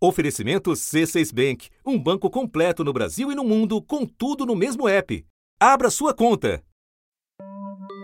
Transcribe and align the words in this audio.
Oferecimento 0.00 0.70
C6 0.70 1.34
Bank, 1.34 1.70
um 1.84 1.98
banco 1.98 2.30
completo 2.30 2.84
no 2.84 2.92
Brasil 2.92 3.32
e 3.32 3.34
no 3.34 3.42
mundo, 3.42 3.82
com 3.82 4.06
tudo 4.06 4.46
no 4.46 4.54
mesmo 4.54 4.88
app. 4.88 5.26
Abra 5.58 5.90
sua 5.90 6.14
conta. 6.14 6.62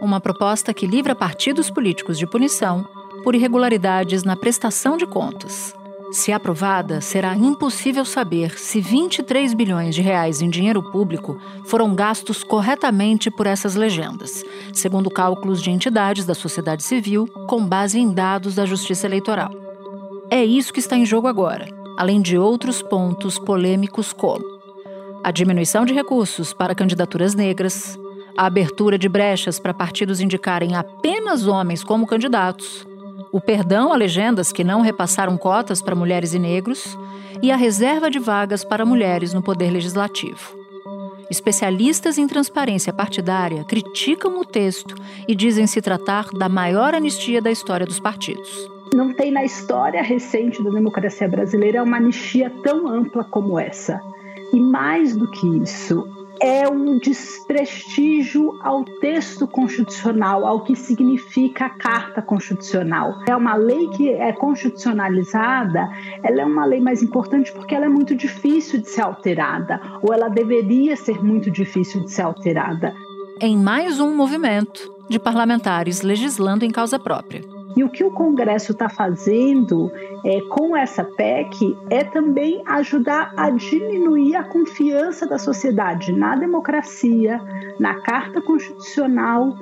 Uma 0.02 0.20
proposta 0.20 0.74
que 0.74 0.88
livra 0.88 1.14
partidos 1.14 1.70
políticos 1.70 2.18
de 2.18 2.26
punição 2.26 2.84
por 3.22 3.36
irregularidades 3.36 4.24
na 4.24 4.34
prestação 4.34 4.96
de 4.96 5.06
contas. 5.06 5.72
Se 6.10 6.32
aprovada, 6.32 7.00
será 7.00 7.36
impossível 7.36 8.04
saber 8.04 8.58
se 8.58 8.80
23 8.80 9.54
bilhões 9.54 9.94
de 9.94 10.02
reais 10.02 10.42
em 10.42 10.50
dinheiro 10.50 10.82
público 10.90 11.40
foram 11.66 11.94
gastos 11.94 12.42
corretamente 12.42 13.30
por 13.30 13.46
essas 13.46 13.76
legendas, 13.76 14.42
segundo 14.72 15.08
cálculos 15.08 15.62
de 15.62 15.70
entidades 15.70 16.26
da 16.26 16.34
sociedade 16.34 16.82
civil 16.82 17.28
com 17.48 17.64
base 17.64 18.00
em 18.00 18.12
dados 18.12 18.56
da 18.56 18.66
Justiça 18.66 19.06
Eleitoral. 19.06 19.52
É 20.28 20.44
isso 20.44 20.72
que 20.72 20.80
está 20.80 20.96
em 20.96 21.06
jogo 21.06 21.28
agora 21.28 21.83
além 21.96 22.20
de 22.20 22.38
outros 22.38 22.82
pontos 22.82 23.38
polêmicos 23.38 24.12
como 24.12 24.54
a 25.24 25.30
diminuição 25.30 25.86
de 25.86 25.94
recursos 25.94 26.52
para 26.52 26.74
candidaturas 26.74 27.34
negras, 27.34 27.98
a 28.36 28.44
abertura 28.44 28.98
de 28.98 29.08
brechas 29.08 29.58
para 29.58 29.72
partidos 29.72 30.20
indicarem 30.20 30.76
apenas 30.76 31.46
homens 31.46 31.82
como 31.82 32.06
candidatos, 32.06 32.86
o 33.32 33.40
perdão 33.40 33.90
a 33.90 33.96
legendas 33.96 34.52
que 34.52 34.62
não 34.62 34.82
repassaram 34.82 35.38
cotas 35.38 35.80
para 35.80 35.94
mulheres 35.94 36.34
e 36.34 36.38
negros 36.38 36.98
e 37.40 37.50
a 37.50 37.56
reserva 37.56 38.10
de 38.10 38.18
vagas 38.18 38.62
para 38.64 38.84
mulheres 38.84 39.32
no 39.32 39.42
Poder 39.42 39.70
Legislativo. 39.70 40.58
Especialistas 41.30 42.18
em 42.18 42.26
transparência 42.26 42.92
partidária 42.92 43.64
criticam 43.64 44.38
o 44.38 44.44
texto 44.44 44.94
e 45.26 45.34
dizem 45.34 45.66
se 45.66 45.80
tratar 45.80 46.28
da 46.34 46.50
maior 46.50 46.94
anistia 46.94 47.40
da 47.40 47.50
história 47.50 47.86
dos 47.86 47.98
partidos. 47.98 48.70
Não 48.94 49.12
tem 49.12 49.32
na 49.32 49.44
história 49.44 50.00
recente 50.00 50.62
da 50.62 50.70
democracia 50.70 51.28
brasileira 51.28 51.82
uma 51.82 51.96
anistia 51.96 52.48
tão 52.62 52.86
ampla 52.86 53.24
como 53.24 53.58
essa. 53.58 54.00
E 54.52 54.60
mais 54.60 55.16
do 55.16 55.28
que 55.28 55.44
isso, 55.58 56.06
é 56.40 56.68
um 56.68 56.96
desprestígio 57.00 58.56
ao 58.62 58.84
texto 58.84 59.48
constitucional, 59.48 60.46
ao 60.46 60.60
que 60.60 60.76
significa 60.76 61.66
a 61.66 61.70
Carta 61.70 62.22
Constitucional. 62.22 63.16
É 63.28 63.34
uma 63.34 63.56
lei 63.56 63.88
que 63.96 64.10
é 64.10 64.32
constitucionalizada, 64.32 65.88
ela 66.22 66.42
é 66.42 66.44
uma 66.44 66.64
lei 66.64 66.80
mais 66.80 67.02
importante 67.02 67.52
porque 67.52 67.74
ela 67.74 67.86
é 67.86 67.88
muito 67.88 68.14
difícil 68.14 68.80
de 68.80 68.88
ser 68.88 69.02
alterada, 69.02 69.80
ou 70.02 70.14
ela 70.14 70.28
deveria 70.28 70.94
ser 70.94 71.20
muito 71.20 71.50
difícil 71.50 72.04
de 72.04 72.12
ser 72.12 72.22
alterada. 72.22 72.94
Em 73.40 73.58
mais 73.58 73.98
um 73.98 74.14
movimento 74.14 74.94
de 75.10 75.18
parlamentares 75.18 76.02
legislando 76.02 76.64
em 76.64 76.70
causa 76.70 76.96
própria. 76.96 77.53
E 77.76 77.82
o 77.82 77.88
que 77.88 78.04
o 78.04 78.10
Congresso 78.10 78.72
está 78.72 78.88
fazendo 78.88 79.90
é, 80.24 80.40
com 80.42 80.76
essa 80.76 81.04
PEC 81.04 81.76
é 81.90 82.04
também 82.04 82.62
ajudar 82.66 83.32
a 83.36 83.50
diminuir 83.50 84.36
a 84.36 84.44
confiança 84.44 85.26
da 85.26 85.38
sociedade 85.38 86.12
na 86.12 86.36
democracia, 86.36 87.40
na 87.78 88.00
Carta 88.00 88.40
Constitucional 88.40 89.56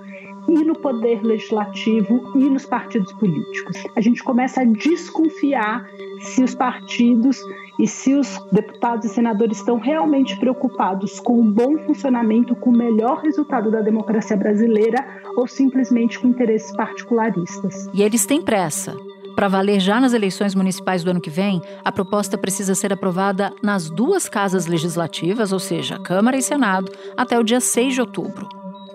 e 0.49 0.65
no 0.65 0.75
poder 0.75 1.23
legislativo 1.23 2.33
e 2.35 2.51
nos 2.51 2.67
partidos 2.67 3.13
políticos. 3.13 3.77
A 3.97 4.01
gente 4.01 4.23
começa 4.23 4.63
a 4.63 4.65
desconfiar 4.65 5.87
se 6.21 6.43
os 6.43 6.55
partidos 6.55 7.39
e 7.79 7.87
se 7.87 8.15
os 8.15 8.39
deputados 8.51 9.07
e 9.07 9.09
senadores 9.09 9.59
estão 9.59 9.79
realmente 9.79 10.39
preocupados 10.39 11.19
com 11.21 11.41
o 11.41 11.45
bom 11.45 11.79
funcionamento, 11.79 12.55
com 12.55 12.71
o 12.71 12.77
melhor 12.77 13.19
resultado 13.19 13.71
da 13.71 13.81
democracia 13.81 14.37
brasileira 14.37 15.05
ou 15.37 15.47
simplesmente 15.47 16.19
com 16.19 16.29
interesses 16.29 16.75
particularistas. 16.77 17.89
E 17.93 18.03
eles 18.03 18.27
têm 18.27 18.43
pressa. 18.43 18.97
Para 19.35 19.49
valer 19.49 19.81
já 19.81 19.99
nas 19.99 20.13
eleições 20.13 20.55
municipais 20.55 21.03
do 21.03 21.11
ano 21.11 21.21
que 21.21 21.31
vem, 21.31 21.61
a 21.83 21.91
proposta 21.91 22.37
precisa 22.37 22.75
ser 22.75 22.93
aprovada 22.93 23.53
nas 23.63 23.89
duas 23.89 24.29
casas 24.29 24.67
legislativas, 24.67 25.53
ou 25.53 25.59
seja, 25.59 25.99
Câmara 25.99 26.37
e 26.37 26.43
Senado, 26.43 26.93
até 27.17 27.39
o 27.39 27.43
dia 27.43 27.61
6 27.61 27.95
de 27.95 28.01
outubro. 28.01 28.47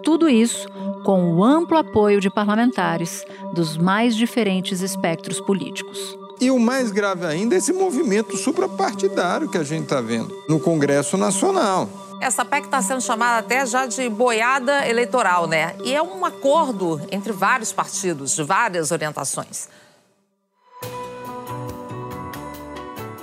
Tudo 0.04 0.30
isso 0.30 0.70
com 1.03 1.33
o 1.33 1.44
amplo 1.44 1.77
apoio 1.77 2.20
de 2.20 2.30
parlamentares 2.30 3.26
dos 3.54 3.77
mais 3.77 4.16
diferentes 4.16 4.82
espectros 4.82 5.39
políticos. 5.39 6.17
E 6.39 6.52
o 6.52 6.60
mais 6.60 6.92
grave 6.92 7.26
ainda 7.26 7.55
é 7.55 7.58
esse 7.58 7.73
movimento 7.73 8.38
suprapartidário 8.38 9.49
que 9.49 9.58
a 9.58 9.64
gente 9.64 9.83
está 9.83 9.99
vendo 10.02 10.36
no 10.48 10.60
Congresso 10.60 11.17
Nacional. 11.17 11.89
Essa 12.21 12.44
PEC 12.44 12.66
está 12.66 12.82
sendo 12.82 13.02
chamada 13.02 13.39
até 13.39 13.66
já 13.66 13.86
de 13.86 14.10
boiada 14.10 14.88
eleitoral, 14.88 15.48
né? 15.48 15.76
E 15.83 15.94
é 15.94 16.02
um 16.02 16.26
acordo 16.26 17.02
entre 17.11 17.32
vários 17.32 17.71
partidos, 17.71 18.36
de 18.36 18.44
várias 18.44 18.92
orientações. 18.92 19.70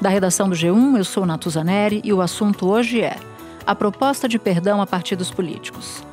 Da 0.00 0.08
redação 0.08 0.48
do 0.48 0.54
G1, 0.54 0.98
eu 0.98 1.04
sou 1.04 1.24
Natuzaneri 1.24 2.02
e 2.04 2.12
o 2.12 2.20
assunto 2.20 2.68
hoje 2.68 3.00
é 3.00 3.16
a 3.66 3.74
proposta 3.74 4.28
de 4.28 4.38
perdão 4.38 4.80
a 4.82 4.86
partidos 4.86 5.30
políticos. 5.30 6.04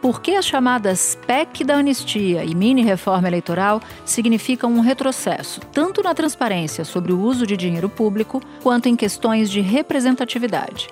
Por 0.00 0.22
que 0.22 0.36
as 0.36 0.46
chamadas 0.46 1.18
PEC 1.26 1.64
da 1.64 1.76
anistia 1.76 2.44
e 2.44 2.54
mini-reforma 2.54 3.26
eleitoral 3.26 3.80
significam 4.04 4.72
um 4.72 4.80
retrocesso, 4.80 5.60
tanto 5.72 6.02
na 6.02 6.14
transparência 6.14 6.84
sobre 6.84 7.12
o 7.12 7.20
uso 7.20 7.44
de 7.44 7.56
dinheiro 7.56 7.88
público, 7.88 8.40
quanto 8.62 8.88
em 8.88 8.94
questões 8.94 9.50
de 9.50 9.60
representatividade? 9.60 10.88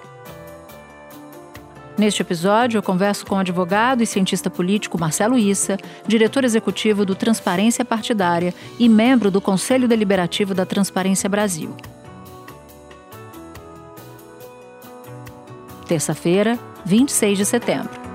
Neste 1.97 2.21
episódio, 2.21 2.77
eu 2.77 2.83
converso 2.83 3.25
com 3.25 3.37
o 3.37 3.39
advogado 3.39 4.03
e 4.03 4.07
cientista 4.07 4.51
político 4.51 4.99
Marcelo 4.99 5.39
Issa, 5.39 5.79
diretor 6.07 6.45
executivo 6.45 7.07
do 7.07 7.15
Transparência 7.15 7.85
Partidária 7.85 8.53
e 8.79 8.89
membro 8.89 9.31
do 9.31 9.41
Conselho 9.41 9.89
Deliberativo 9.89 10.53
da 10.53 10.67
Transparência 10.67 11.29
Brasil. 11.29 11.75
Terça-feira, 15.87 16.59
26 16.85 17.39
de 17.39 17.47
setembro. 17.47 18.06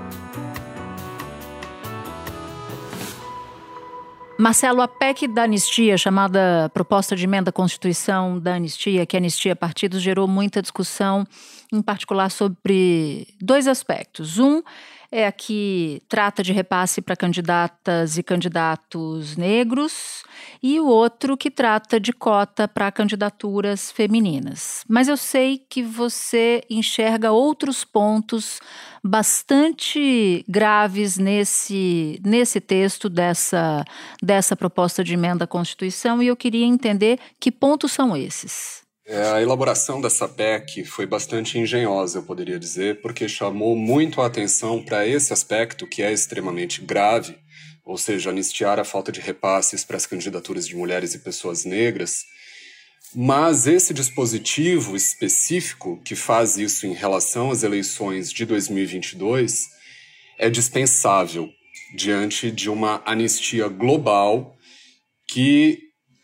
Marcelo, 4.42 4.82
a 4.82 4.88
PEC 4.88 5.28
da 5.28 5.44
anistia, 5.44 5.96
chamada 5.96 6.68
Proposta 6.74 7.14
de 7.14 7.22
Emenda 7.22 7.50
à 7.50 7.52
Constituição 7.52 8.40
da 8.40 8.56
Anistia, 8.56 9.06
que 9.06 9.16
anistia 9.16 9.54
partidos, 9.54 10.02
gerou 10.02 10.26
muita 10.26 10.60
discussão, 10.60 11.24
em 11.72 11.80
particular 11.80 12.28
sobre 12.28 13.28
dois 13.40 13.68
aspectos. 13.68 14.40
Um 14.40 14.60
é 15.12 15.28
a 15.28 15.30
que 15.30 16.02
trata 16.08 16.42
de 16.42 16.52
repasse 16.52 17.00
para 17.00 17.14
candidatas 17.14 18.18
e 18.18 18.22
candidatos 18.24 19.36
negros, 19.36 20.24
e 20.62 20.78
o 20.78 20.86
outro 20.86 21.36
que 21.36 21.50
trata 21.50 21.98
de 21.98 22.12
cota 22.12 22.68
para 22.68 22.92
candidaturas 22.92 23.90
femininas. 23.90 24.84
Mas 24.88 25.08
eu 25.08 25.16
sei 25.16 25.60
que 25.68 25.82
você 25.82 26.62
enxerga 26.70 27.32
outros 27.32 27.84
pontos 27.84 28.60
bastante 29.02 30.44
graves 30.48 31.18
nesse, 31.18 32.20
nesse 32.24 32.60
texto 32.60 33.08
dessa, 33.08 33.84
dessa 34.22 34.54
proposta 34.54 35.02
de 35.02 35.14
emenda 35.14 35.44
à 35.44 35.48
Constituição 35.48 36.22
e 36.22 36.28
eu 36.28 36.36
queria 36.36 36.64
entender 36.64 37.18
que 37.40 37.50
pontos 37.50 37.90
são 37.90 38.16
esses. 38.16 38.82
É, 39.04 39.32
a 39.32 39.42
elaboração 39.42 40.00
dessa 40.00 40.28
PEC 40.28 40.84
foi 40.84 41.06
bastante 41.06 41.58
engenhosa, 41.58 42.18
eu 42.18 42.22
poderia 42.22 42.58
dizer, 42.58 43.00
porque 43.00 43.28
chamou 43.28 43.74
muito 43.74 44.20
a 44.20 44.26
atenção 44.26 44.80
para 44.80 45.04
esse 45.04 45.32
aspecto 45.32 45.88
que 45.88 46.02
é 46.02 46.12
extremamente 46.12 46.80
grave, 46.80 47.36
ou 47.84 47.98
seja, 47.98 48.30
anistiar 48.30 48.78
a 48.78 48.84
falta 48.84 49.10
de 49.10 49.20
repasses 49.20 49.84
para 49.84 49.96
as 49.96 50.06
candidaturas 50.06 50.66
de 50.66 50.76
mulheres 50.76 51.14
e 51.14 51.18
pessoas 51.18 51.64
negras, 51.64 52.24
mas 53.14 53.66
esse 53.66 53.92
dispositivo 53.92 54.96
específico 54.96 56.00
que 56.02 56.14
faz 56.14 56.56
isso 56.56 56.86
em 56.86 56.94
relação 56.94 57.50
às 57.50 57.62
eleições 57.62 58.32
de 58.32 58.46
2022 58.46 59.68
é 60.38 60.48
dispensável 60.48 61.50
diante 61.94 62.50
de 62.50 62.70
uma 62.70 63.02
anistia 63.04 63.68
global 63.68 64.56
que 65.28 65.78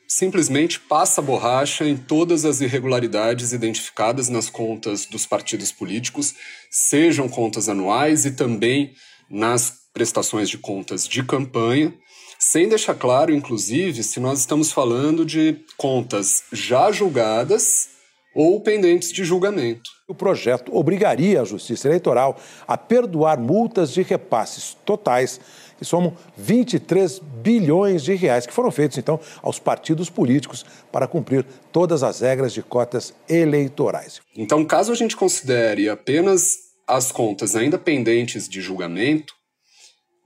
simplesmente 0.08 0.80
passa 0.80 1.20
borracha 1.20 1.86
em 1.86 1.94
todas 1.94 2.46
as 2.46 2.62
irregularidades 2.62 3.52
identificadas 3.52 4.30
nas 4.30 4.48
contas 4.48 5.04
dos 5.04 5.26
partidos 5.26 5.70
políticos, 5.70 6.34
sejam 6.70 7.28
contas 7.28 7.68
anuais 7.68 8.24
e 8.24 8.30
também 8.30 8.94
nas 9.28 9.87
prestações 9.98 10.48
de 10.48 10.56
contas 10.56 11.08
de 11.08 11.24
campanha 11.24 11.92
sem 12.38 12.68
deixar 12.68 12.94
claro, 12.94 13.34
inclusive, 13.34 14.04
se 14.04 14.20
nós 14.20 14.38
estamos 14.38 14.70
falando 14.70 15.26
de 15.26 15.56
contas 15.76 16.44
já 16.52 16.92
julgadas 16.92 17.88
ou 18.32 18.60
pendentes 18.60 19.12
de 19.12 19.24
julgamento. 19.24 19.90
O 20.06 20.14
projeto 20.14 20.72
obrigaria 20.72 21.42
a 21.42 21.44
Justiça 21.44 21.88
Eleitoral 21.88 22.38
a 22.68 22.78
perdoar 22.78 23.40
multas 23.40 23.92
de 23.92 24.02
repasses 24.02 24.76
totais 24.84 25.40
que 25.76 25.84
somam 25.84 26.16
23 26.36 27.18
bilhões 27.42 28.04
de 28.04 28.14
reais 28.14 28.46
que 28.46 28.52
foram 28.52 28.70
feitos 28.70 28.98
então 28.98 29.18
aos 29.42 29.58
partidos 29.58 30.08
políticos 30.08 30.64
para 30.92 31.08
cumprir 31.08 31.44
todas 31.72 32.04
as 32.04 32.20
regras 32.20 32.52
de 32.52 32.62
cotas 32.62 33.12
eleitorais. 33.28 34.20
Então, 34.36 34.64
caso 34.64 34.92
a 34.92 34.96
gente 34.96 35.16
considere 35.16 35.88
apenas 35.88 36.68
as 36.86 37.10
contas 37.10 37.54
ainda 37.54 37.76
pendentes 37.76 38.48
de 38.48 38.60
julgamento, 38.60 39.37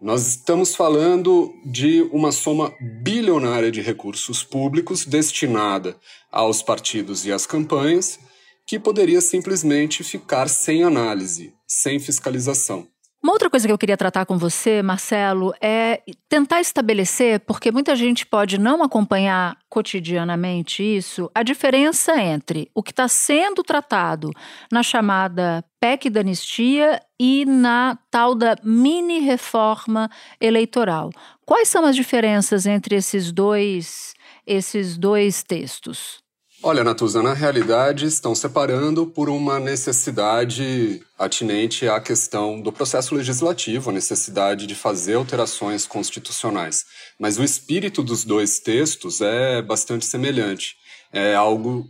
Nós 0.03 0.27
estamos 0.27 0.75
falando 0.75 1.55
de 1.65 2.03
uma 2.11 2.33
soma 2.33 2.75
bilionária 3.05 3.71
de 3.71 3.81
recursos 3.81 4.43
públicos 4.43 5.07
destinada 5.07 5.97
aos 6.29 6.61
partidos 6.61 7.25
e 7.25 7.31
às 7.31 7.47
campanhas, 7.47 8.19
que 8.67 8.81
poderia 8.81 9.21
simplesmente 9.21 10.03
ficar 10.03 10.49
sem 10.49 10.83
análise, 10.83 11.55
sem 11.69 12.01
fiscalização. 12.01 12.89
Uma 13.23 13.35
outra 13.35 13.49
coisa 13.49 13.69
que 13.69 13.73
eu 13.73 13.79
queria 13.79 13.97
tratar 13.97 14.27
com 14.27 14.37
você, 14.37 14.83
Marcelo, 14.83 15.55
é 15.61 16.03
tentar 16.29 16.61
estabelecer, 16.61 17.39
porque 17.41 17.71
muita 17.71 17.95
gente 17.95 18.27
pode 18.27 18.59
não 18.59 18.83
acompanhar 18.83 19.57
cotidianamente 19.69 20.83
isso, 20.83 21.31
a 21.33 21.45
diferença 21.45 22.21
entre 22.21 22.69
o 22.75 22.83
que 22.83 22.91
está 22.91 23.07
sendo 23.07 23.63
tratado 23.63 24.33
na 24.73 24.83
chamada 24.83 25.65
PEC 25.79 26.11
da 26.11 26.19
anistia 26.19 27.01
e 27.19 27.45
na 27.45 27.97
tal 28.11 28.35
da 28.35 28.57
mini 28.65 29.21
reforma 29.21 30.11
eleitoral. 30.41 31.11
Quais 31.47 31.69
são 31.69 31.87
as 31.87 31.95
diferenças 31.95 32.67
entre 32.67 32.97
esses 32.97 33.31
dois, 33.31 34.15
esses 34.45 34.99
dois 34.99 35.45
textos? 35.45 36.22
Olha, 36.65 36.85
Natuza, 36.85 37.21
na 37.21 37.35
realidade 37.35 38.07
estão 38.07 38.37
separando 38.37 39.05
por 39.05 39.29
uma 39.29 39.59
necessidade 39.59 41.03
atinente 41.19 41.89
à 41.89 41.99
questão 41.99 42.61
do 42.61 42.71
processo 42.71 43.17
legislativo, 43.17 43.91
a 43.91 43.93
necessidade 43.93 44.65
de 44.65 44.77
fazer 44.77 45.15
alterações 45.15 45.87
constitucionais. 45.87 46.85
Mas 47.19 47.37
o 47.37 47.43
espírito 47.43 48.01
dos 48.01 48.25
dois 48.25 48.61
textos 48.61 49.21
é 49.21 49.61
bastante 49.61 50.07
semelhante. 50.07 50.77
É 51.13 51.35
algo 51.35 51.85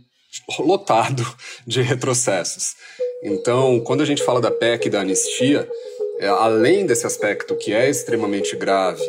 lotado 0.57 1.23
de 1.67 1.83
retrocessos. 1.83 2.73
Então, 3.21 3.79
quando 3.81 4.01
a 4.01 4.05
gente 4.05 4.23
fala 4.23 4.41
da 4.41 4.49
PEC 4.49 4.87
e 4.87 4.89
da 4.89 5.01
anistia, 5.01 5.69
é, 6.19 6.27
além 6.27 6.87
desse 6.87 7.05
aspecto 7.05 7.55
que 7.55 7.71
é 7.71 7.87
extremamente 7.87 8.55
grave 8.55 9.03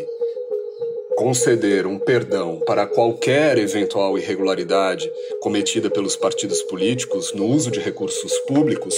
conceder 1.16 1.87
um 1.87 1.99
perdão 1.99 2.61
para 2.66 2.87
qualquer 2.87 3.58
eventual 3.58 4.19
irregularidade 4.19 5.11
cometida 5.40 5.88
pelos 5.88 6.16
partidos 6.16 6.62
políticos 6.62 7.32
no 7.32 7.46
uso 7.46 7.70
de 7.70 7.81
recursos 7.81 8.32
públicos, 8.40 8.94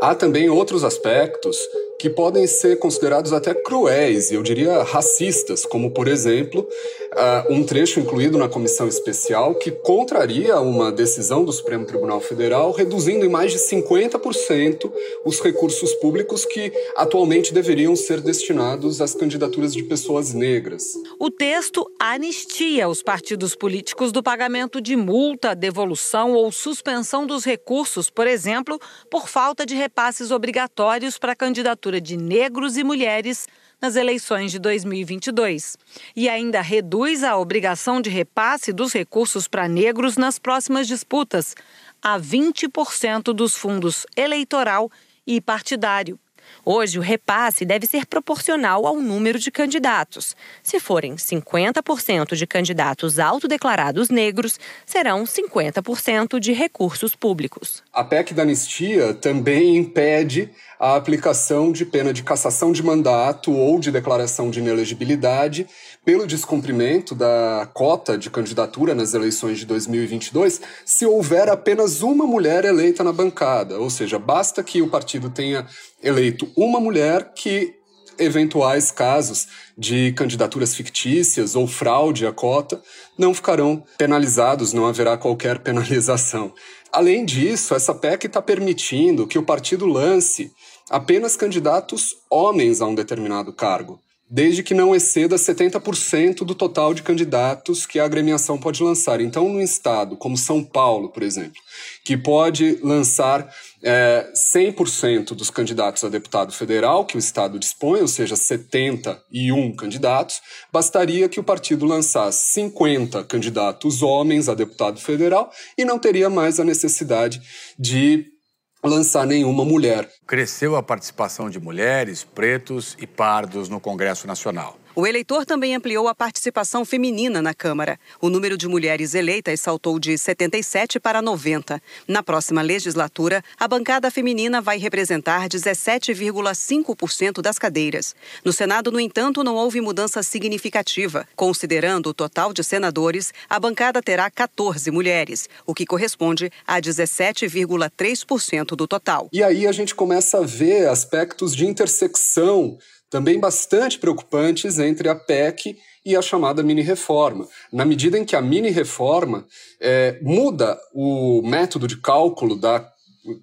há 0.00 0.14
também 0.14 0.48
outros 0.48 0.84
aspectos 0.84 1.58
que 1.98 2.08
podem 2.08 2.46
ser 2.46 2.78
considerados 2.78 3.32
até 3.32 3.52
cruéis 3.52 4.30
e 4.30 4.34
eu 4.34 4.42
diria 4.42 4.84
racistas, 4.84 5.64
como 5.64 5.90
por 5.90 6.06
exemplo, 6.06 6.60
uh, 6.60 7.52
um 7.52 7.64
trecho 7.64 7.98
incluído 7.98 8.38
na 8.38 8.48
comissão 8.48 8.86
especial 8.86 9.56
que 9.56 9.72
contraria 9.72 10.60
uma 10.60 10.92
decisão 10.92 11.44
do 11.44 11.52
Supremo 11.52 11.84
Tribunal 11.84 12.20
Federal, 12.20 12.70
reduzindo 12.70 13.26
em 13.26 13.28
mais 13.28 13.50
de 13.50 13.58
50% 13.58 14.92
os 15.24 15.40
recursos 15.40 15.92
públicos 15.94 16.44
que 16.44 16.72
atualmente 16.96 17.52
deveriam 17.52 17.96
ser 17.96 18.20
destinados 18.20 19.00
às 19.00 19.14
candidaturas 19.14 19.74
de 19.74 19.82
pessoas 19.82 20.32
negras. 20.32 20.84
O 21.18 21.30
texto 21.30 21.90
anistia 21.98 22.88
os 22.88 23.02
partidos 23.02 23.56
políticos 23.56 24.12
do 24.12 24.22
pagamento 24.22 24.80
de 24.80 24.94
multa, 24.94 25.54
devolução 25.54 26.32
ou 26.34 26.52
suspensão 26.52 27.26
dos 27.26 27.44
recursos, 27.44 28.08
por 28.08 28.28
exemplo, 28.28 28.78
por 29.10 29.28
falta 29.28 29.66
de 29.66 29.74
repasses 29.78 30.30
obrigatórios 30.30 31.16
para 31.16 31.34
candidaturas 31.34 32.02
de 32.02 32.16
negros 32.16 32.76
e 32.76 32.84
mulheres 32.84 33.46
nas 33.80 33.96
eleições 33.96 34.50
de 34.50 34.58
2022 34.58 35.76
e 36.14 36.28
ainda 36.28 36.60
reduz 36.60 37.22
a 37.22 37.38
obrigação 37.38 38.00
de 38.00 38.10
repasse 38.10 38.72
dos 38.72 38.92
recursos 38.92 39.46
para 39.46 39.68
negros 39.68 40.16
nas 40.16 40.38
próximas 40.38 40.86
disputas 40.86 41.54
a 42.02 42.18
20% 42.18 43.32
dos 43.32 43.54
fundos 43.54 44.04
eleitoral 44.16 44.90
e 45.26 45.40
partidário. 45.40 46.18
Hoje, 46.64 46.98
o 46.98 47.02
repasse 47.02 47.64
deve 47.64 47.86
ser 47.86 48.06
proporcional 48.06 48.86
ao 48.86 48.96
número 48.96 49.38
de 49.38 49.50
candidatos. 49.50 50.36
Se 50.62 50.78
forem 50.78 51.16
50% 51.16 52.34
de 52.34 52.46
candidatos 52.46 53.18
autodeclarados 53.18 54.10
negros, 54.10 54.58
serão 54.84 55.24
50% 55.24 56.38
de 56.38 56.52
recursos 56.52 57.14
públicos. 57.14 57.82
A 57.92 58.04
PEC 58.04 58.34
da 58.34 58.42
anistia 58.42 59.14
também 59.14 59.76
impede 59.76 60.50
a 60.78 60.94
aplicação 60.94 61.72
de 61.72 61.84
pena 61.84 62.12
de 62.12 62.22
cassação 62.22 62.70
de 62.70 62.82
mandato 62.82 63.52
ou 63.52 63.80
de 63.80 63.90
declaração 63.90 64.48
de 64.48 64.60
inelegibilidade 64.60 65.66
pelo 66.04 66.26
descumprimento 66.26 67.14
da 67.14 67.68
cota 67.74 68.16
de 68.16 68.30
candidatura 68.30 68.94
nas 68.94 69.12
eleições 69.12 69.58
de 69.58 69.66
2022 69.66 70.60
se 70.84 71.04
houver 71.04 71.48
apenas 71.48 72.00
uma 72.00 72.26
mulher 72.26 72.64
eleita 72.64 73.02
na 73.02 73.12
bancada. 73.12 73.78
Ou 73.78 73.90
seja, 73.90 74.18
basta 74.18 74.62
que 74.62 74.80
o 74.80 74.88
partido 74.88 75.28
tenha 75.28 75.66
eleito 76.02 76.37
uma 76.56 76.80
mulher 76.80 77.32
que 77.34 77.74
eventuais 78.18 78.90
casos 78.90 79.46
de 79.76 80.12
candidaturas 80.12 80.74
fictícias 80.74 81.54
ou 81.54 81.66
fraude 81.66 82.26
à 82.26 82.32
cota 82.32 82.82
não 83.16 83.32
ficarão 83.32 83.82
penalizados, 83.96 84.72
não 84.72 84.86
haverá 84.86 85.16
qualquer 85.16 85.60
penalização. 85.60 86.52
Além 86.92 87.24
disso, 87.24 87.74
essa 87.74 87.94
PEC 87.94 88.26
está 88.26 88.42
permitindo 88.42 89.26
que 89.26 89.38
o 89.38 89.44
partido 89.44 89.86
lance 89.86 90.50
apenas 90.90 91.36
candidatos 91.36 92.16
homens 92.30 92.80
a 92.80 92.86
um 92.86 92.94
determinado 92.94 93.52
cargo 93.52 94.00
desde 94.30 94.62
que 94.62 94.74
não 94.74 94.94
exceda 94.94 95.36
70% 95.36 96.44
do 96.44 96.54
total 96.54 96.92
de 96.92 97.02
candidatos 97.02 97.86
que 97.86 97.98
a 97.98 98.04
agremiação 98.04 98.58
pode 98.58 98.82
lançar. 98.82 99.20
Então, 99.20 99.48
num 99.48 99.60
estado 99.60 100.16
como 100.16 100.36
São 100.36 100.62
Paulo, 100.62 101.08
por 101.08 101.22
exemplo, 101.22 101.60
que 102.04 102.16
pode 102.16 102.78
lançar 102.82 103.48
é, 103.82 104.30
100% 104.34 105.34
dos 105.34 105.50
candidatos 105.50 106.04
a 106.04 106.08
deputado 106.08 106.52
federal 106.52 107.06
que 107.06 107.16
o 107.16 107.18
estado 107.18 107.58
dispõe, 107.58 108.00
ou 108.00 108.08
seja, 108.08 108.36
71 108.36 109.74
candidatos, 109.74 110.40
bastaria 110.72 111.28
que 111.28 111.40
o 111.40 111.44
partido 111.44 111.86
lançasse 111.86 112.52
50 112.52 113.24
candidatos 113.24 114.02
homens 114.02 114.48
a 114.48 114.54
deputado 114.54 115.00
federal 115.00 115.50
e 115.76 115.84
não 115.84 115.98
teria 115.98 116.28
mais 116.28 116.60
a 116.60 116.64
necessidade 116.64 117.40
de 117.78 118.37
lançar 118.82 119.26
nenhuma 119.26 119.64
mulher. 119.64 120.08
Cresceu 120.26 120.76
a 120.76 120.82
participação 120.82 121.50
de 121.50 121.58
mulheres, 121.58 122.24
pretos 122.24 122.96
e 122.98 123.06
pardos 123.06 123.68
no 123.68 123.80
Congresso 123.80 124.26
Nacional. 124.26 124.78
O 124.98 125.06
eleitor 125.06 125.46
também 125.46 125.76
ampliou 125.76 126.08
a 126.08 126.14
participação 126.14 126.84
feminina 126.84 127.40
na 127.40 127.54
Câmara. 127.54 128.00
O 128.20 128.28
número 128.28 128.58
de 128.58 128.66
mulheres 128.66 129.14
eleitas 129.14 129.60
saltou 129.60 129.96
de 129.96 130.18
77 130.18 130.98
para 130.98 131.22
90. 131.22 131.80
Na 132.08 132.20
próxima 132.20 132.62
legislatura, 132.62 133.40
a 133.56 133.68
bancada 133.68 134.10
feminina 134.10 134.60
vai 134.60 134.76
representar 134.76 135.48
17,5% 135.48 137.40
das 137.40 137.60
cadeiras. 137.60 138.12
No 138.44 138.52
Senado, 138.52 138.90
no 138.90 138.98
entanto, 138.98 139.44
não 139.44 139.54
houve 139.54 139.80
mudança 139.80 140.20
significativa. 140.20 141.28
Considerando 141.36 142.08
o 142.08 142.14
total 142.14 142.52
de 142.52 142.64
senadores, 142.64 143.32
a 143.48 143.60
bancada 143.60 144.02
terá 144.02 144.28
14 144.28 144.90
mulheres, 144.90 145.48
o 145.64 145.74
que 145.74 145.86
corresponde 145.86 146.50
a 146.66 146.80
17,3% 146.80 148.74
do 148.74 148.88
total. 148.88 149.28
E 149.32 149.44
aí 149.44 149.64
a 149.64 149.70
gente 149.70 149.94
começa 149.94 150.38
a 150.38 150.42
ver 150.44 150.88
aspectos 150.88 151.54
de 151.54 151.68
intersecção 151.68 152.76
também 153.10 153.38
bastante 153.38 153.98
preocupantes 153.98 154.78
entre 154.78 155.08
a 155.08 155.14
PEC 155.14 155.78
e 156.04 156.16
a 156.16 156.22
chamada 156.22 156.62
mini-reforma. 156.62 157.46
Na 157.72 157.84
medida 157.84 158.18
em 158.18 158.24
que 158.24 158.36
a 158.36 158.42
mini-reforma 158.42 159.46
é, 159.80 160.18
muda 160.22 160.78
o 160.94 161.42
método 161.42 161.86
de 161.86 162.00
cálculo 162.00 162.56
da, 162.56 162.90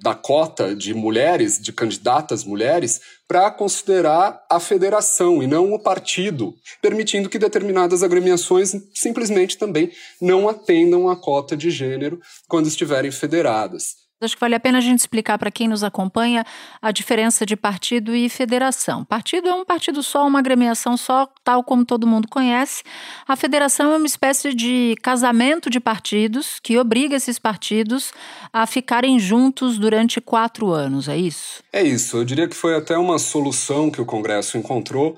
da 0.01 0.15
cota 0.15 0.75
de 0.75 0.93
mulheres, 0.93 1.59
de 1.61 1.71
candidatas 1.73 2.43
mulheres, 2.43 3.01
para 3.27 3.49
considerar 3.51 4.43
a 4.49 4.59
federação 4.59 5.41
e 5.41 5.47
não 5.47 5.73
o 5.73 5.79
partido, 5.79 6.53
permitindo 6.81 7.29
que 7.29 7.39
determinadas 7.39 8.03
agremiações 8.03 8.73
simplesmente 8.93 9.57
também 9.57 9.91
não 10.21 10.47
atendam 10.47 11.09
a 11.09 11.15
cota 11.15 11.57
de 11.57 11.69
gênero 11.69 12.19
quando 12.47 12.67
estiverem 12.67 13.11
federadas. 13.11 14.04
Acho 14.25 14.35
que 14.35 14.41
vale 14.41 14.55
a 14.55 14.59
pena 14.59 14.79
a 14.79 14.81
gente 14.81 14.99
explicar 14.99 15.37
para 15.37 15.51
quem 15.51 15.67
nos 15.67 15.83
acompanha 15.83 16.45
a 16.81 16.91
diferença 16.91 17.45
de 17.45 17.55
partido 17.55 18.15
e 18.15 18.27
federação. 18.29 19.05
Partido 19.05 19.47
é 19.47 19.53
um 19.53 19.63
partido 19.63 20.03
só, 20.03 20.25
uma 20.25 20.39
agremiação 20.39 20.97
só, 20.97 21.27
tal 21.43 21.63
como 21.63 21.85
todo 21.85 22.07
mundo 22.07 22.27
conhece. 22.27 22.83
A 23.27 23.35
federação 23.35 23.93
é 23.93 23.97
uma 23.97 24.05
espécie 24.05 24.53
de 24.53 24.95
casamento 25.01 25.69
de 25.69 25.79
partidos 25.79 26.59
que 26.61 26.77
obriga 26.77 27.15
esses 27.15 27.39
partidos 27.39 28.11
a 28.51 28.65
ficarem 28.65 29.19
juntos 29.19 29.77
durante 29.77 30.19
quatro 30.19 30.71
anos, 30.71 31.07
é 31.07 31.17
isso? 31.17 31.63
É 31.71 31.83
isso. 31.83 32.17
Eu 32.17 32.25
diria 32.25 32.47
que 32.47 32.55
foi 32.55 32.75
até 32.75 32.97
uma 32.97 33.19
solução 33.19 33.89
que 33.89 34.01
o 34.01 34.05
Congresso 34.05 34.57
encontrou 34.57 35.17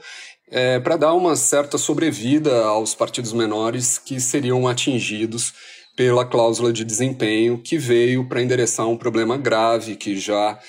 é, 0.50 0.80
para 0.80 0.98
dar 0.98 1.14
uma 1.14 1.36
certa 1.36 1.78
sobrevida 1.78 2.64
aos 2.66 2.96
partidos 2.96 3.34
menores 3.34 3.98
que 3.98 4.20
seriam 4.20 4.68
atingidos 4.68 5.54
pela 5.98 6.24
cláusula 6.24 6.72
de 6.72 6.86
desempenho, 6.86 7.58
que 7.58 7.76
veio 7.76 8.24
para 8.30 8.40
endereçar 8.40 8.88
um 8.88 8.96
problema 8.96 9.36
grave 9.36 9.96
que 9.96 10.16
já 10.16 10.60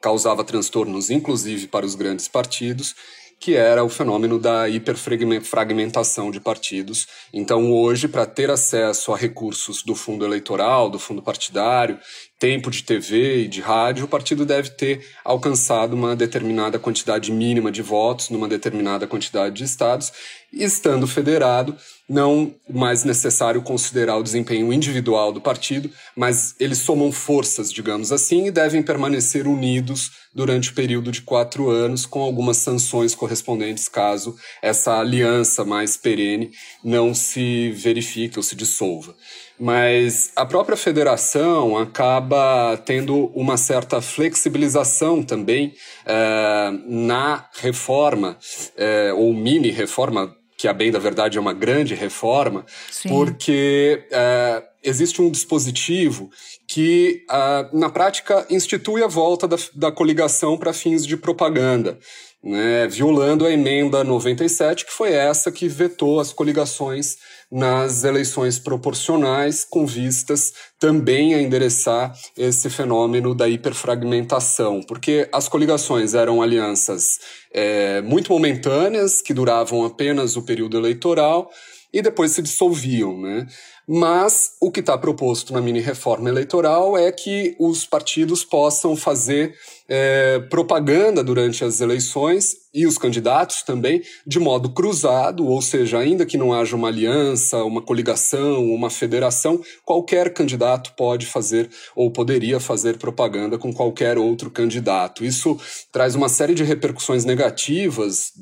causava 0.00 0.44
transtornos, 0.44 1.10
inclusive 1.10 1.66
para 1.66 1.84
os 1.84 1.96
grandes 1.96 2.28
partidos, 2.28 2.94
que 3.40 3.56
era 3.56 3.82
o 3.82 3.88
fenômeno 3.88 4.38
da 4.38 4.68
hiperfragmentação 4.68 6.30
de 6.30 6.38
partidos. 6.38 7.08
Então, 7.34 7.72
hoje, 7.72 8.06
para 8.06 8.24
ter 8.24 8.48
acesso 8.48 9.12
a 9.12 9.16
recursos 9.16 9.82
do 9.82 9.96
fundo 9.96 10.24
eleitoral, 10.24 10.88
do 10.88 11.00
fundo 11.00 11.20
partidário, 11.20 11.98
tempo 12.38 12.70
de 12.70 12.82
TV 12.82 13.44
e 13.44 13.48
de 13.48 13.60
rádio, 13.60 14.04
o 14.04 14.08
partido 14.08 14.44
deve 14.44 14.70
ter 14.70 15.06
alcançado 15.24 15.94
uma 15.94 16.14
determinada 16.14 16.78
quantidade 16.78 17.32
mínima 17.32 17.72
de 17.72 17.80
votos 17.80 18.28
numa 18.28 18.46
determinada 18.46 19.06
quantidade 19.06 19.54
de 19.54 19.64
estados, 19.64 20.12
e 20.52 20.62
estando 20.62 21.06
federado, 21.06 21.76
não 22.08 22.54
mais 22.68 23.04
necessário 23.04 23.60
considerar 23.62 24.16
o 24.16 24.22
desempenho 24.22 24.72
individual 24.72 25.32
do 25.32 25.40
partido, 25.40 25.90
mas 26.16 26.54
eles 26.60 26.78
somam 26.78 27.10
forças, 27.10 27.72
digamos 27.72 28.12
assim, 28.12 28.46
e 28.46 28.50
devem 28.50 28.82
permanecer 28.82 29.46
unidos 29.46 30.12
durante 30.34 30.70
o 30.70 30.74
período 30.74 31.10
de 31.10 31.22
quatro 31.22 31.68
anos, 31.68 32.06
com 32.06 32.20
algumas 32.20 32.58
sanções 32.58 33.14
correspondentes 33.14 33.88
caso 33.88 34.36
essa 34.62 34.98
aliança 34.98 35.64
mais 35.64 35.96
perene 35.96 36.50
não 36.84 37.14
se 37.14 37.70
verifique 37.72 38.38
ou 38.38 38.42
se 38.42 38.54
dissolva. 38.54 39.14
Mas 39.58 40.30
a 40.36 40.44
própria 40.44 40.76
federação 40.76 41.78
acaba 41.78 42.76
tendo 42.84 43.26
uma 43.34 43.56
certa 43.56 44.02
flexibilização 44.02 45.22
também 45.22 45.74
eh, 46.04 46.70
na 46.86 47.48
reforma, 47.54 48.36
eh, 48.76 49.12
ou 49.14 49.32
mini 49.32 49.70
reforma, 49.70 50.36
que 50.56 50.68
a 50.68 50.72
bem 50.72 50.90
da 50.90 50.98
verdade 50.98 51.38
é 51.38 51.40
uma 51.40 51.52
grande 51.52 51.94
reforma, 51.94 52.64
Sim. 52.90 53.10
porque 53.10 54.06
uh, 54.10 54.64
existe 54.82 55.20
um 55.20 55.30
dispositivo 55.30 56.30
que, 56.66 57.24
uh, 57.30 57.78
na 57.78 57.90
prática, 57.90 58.46
institui 58.48 59.02
a 59.02 59.06
volta 59.06 59.46
da, 59.46 59.56
da 59.74 59.92
coligação 59.92 60.56
para 60.56 60.72
fins 60.72 61.06
de 61.06 61.16
propaganda 61.16 61.98
né, 62.46 62.86
violando 62.86 63.44
a 63.44 63.50
emenda 63.50 64.04
97, 64.04 64.86
que 64.86 64.92
foi 64.92 65.12
essa 65.12 65.50
que 65.50 65.66
vetou 65.66 66.20
as 66.20 66.32
coligações 66.32 67.16
nas 67.50 68.04
eleições 68.04 68.56
proporcionais, 68.56 69.64
com 69.64 69.84
vistas 69.84 70.52
também 70.78 71.34
a 71.34 71.42
endereçar 71.42 72.16
esse 72.38 72.70
fenômeno 72.70 73.34
da 73.34 73.48
hiperfragmentação, 73.48 74.80
porque 74.86 75.28
as 75.32 75.48
coligações 75.48 76.14
eram 76.14 76.40
alianças 76.40 77.18
é, 77.52 78.00
muito 78.02 78.30
momentâneas, 78.30 79.20
que 79.20 79.34
duravam 79.34 79.84
apenas 79.84 80.36
o 80.36 80.42
período 80.42 80.78
eleitoral 80.78 81.50
e 81.92 82.00
depois 82.00 82.30
se 82.30 82.42
dissolviam. 82.42 83.20
Né? 83.20 83.44
Mas 83.88 84.52
o 84.60 84.70
que 84.70 84.80
está 84.80 84.96
proposto 84.96 85.52
na 85.52 85.60
mini 85.60 85.80
reforma 85.80 86.28
eleitoral 86.28 86.96
é 86.96 87.10
que 87.10 87.56
os 87.58 87.84
partidos 87.84 88.44
possam 88.44 88.94
fazer 88.94 89.52
é, 89.88 90.40
propaganda 90.50 91.22
durante 91.22 91.64
as 91.64 91.80
eleições 91.80 92.66
e 92.74 92.86
os 92.86 92.98
candidatos 92.98 93.62
também 93.62 94.02
de 94.26 94.38
modo 94.38 94.70
cruzado, 94.70 95.46
ou 95.46 95.62
seja, 95.62 95.98
ainda 95.98 96.26
que 96.26 96.36
não 96.36 96.52
haja 96.52 96.76
uma 96.76 96.88
aliança, 96.88 97.64
uma 97.64 97.80
coligação, 97.80 98.64
uma 98.64 98.90
federação, 98.90 99.60
qualquer 99.84 100.32
candidato 100.34 100.92
pode 100.96 101.24
fazer 101.24 101.70
ou 101.94 102.10
poderia 102.10 102.60
fazer 102.60 102.98
propaganda 102.98 103.56
com 103.56 103.72
qualquer 103.72 104.18
outro 104.18 104.50
candidato. 104.50 105.24
Isso 105.24 105.58
traz 105.90 106.14
uma 106.14 106.28
série 106.28 106.54
de 106.54 106.64
repercussões 106.64 107.24
negativas 107.24 108.32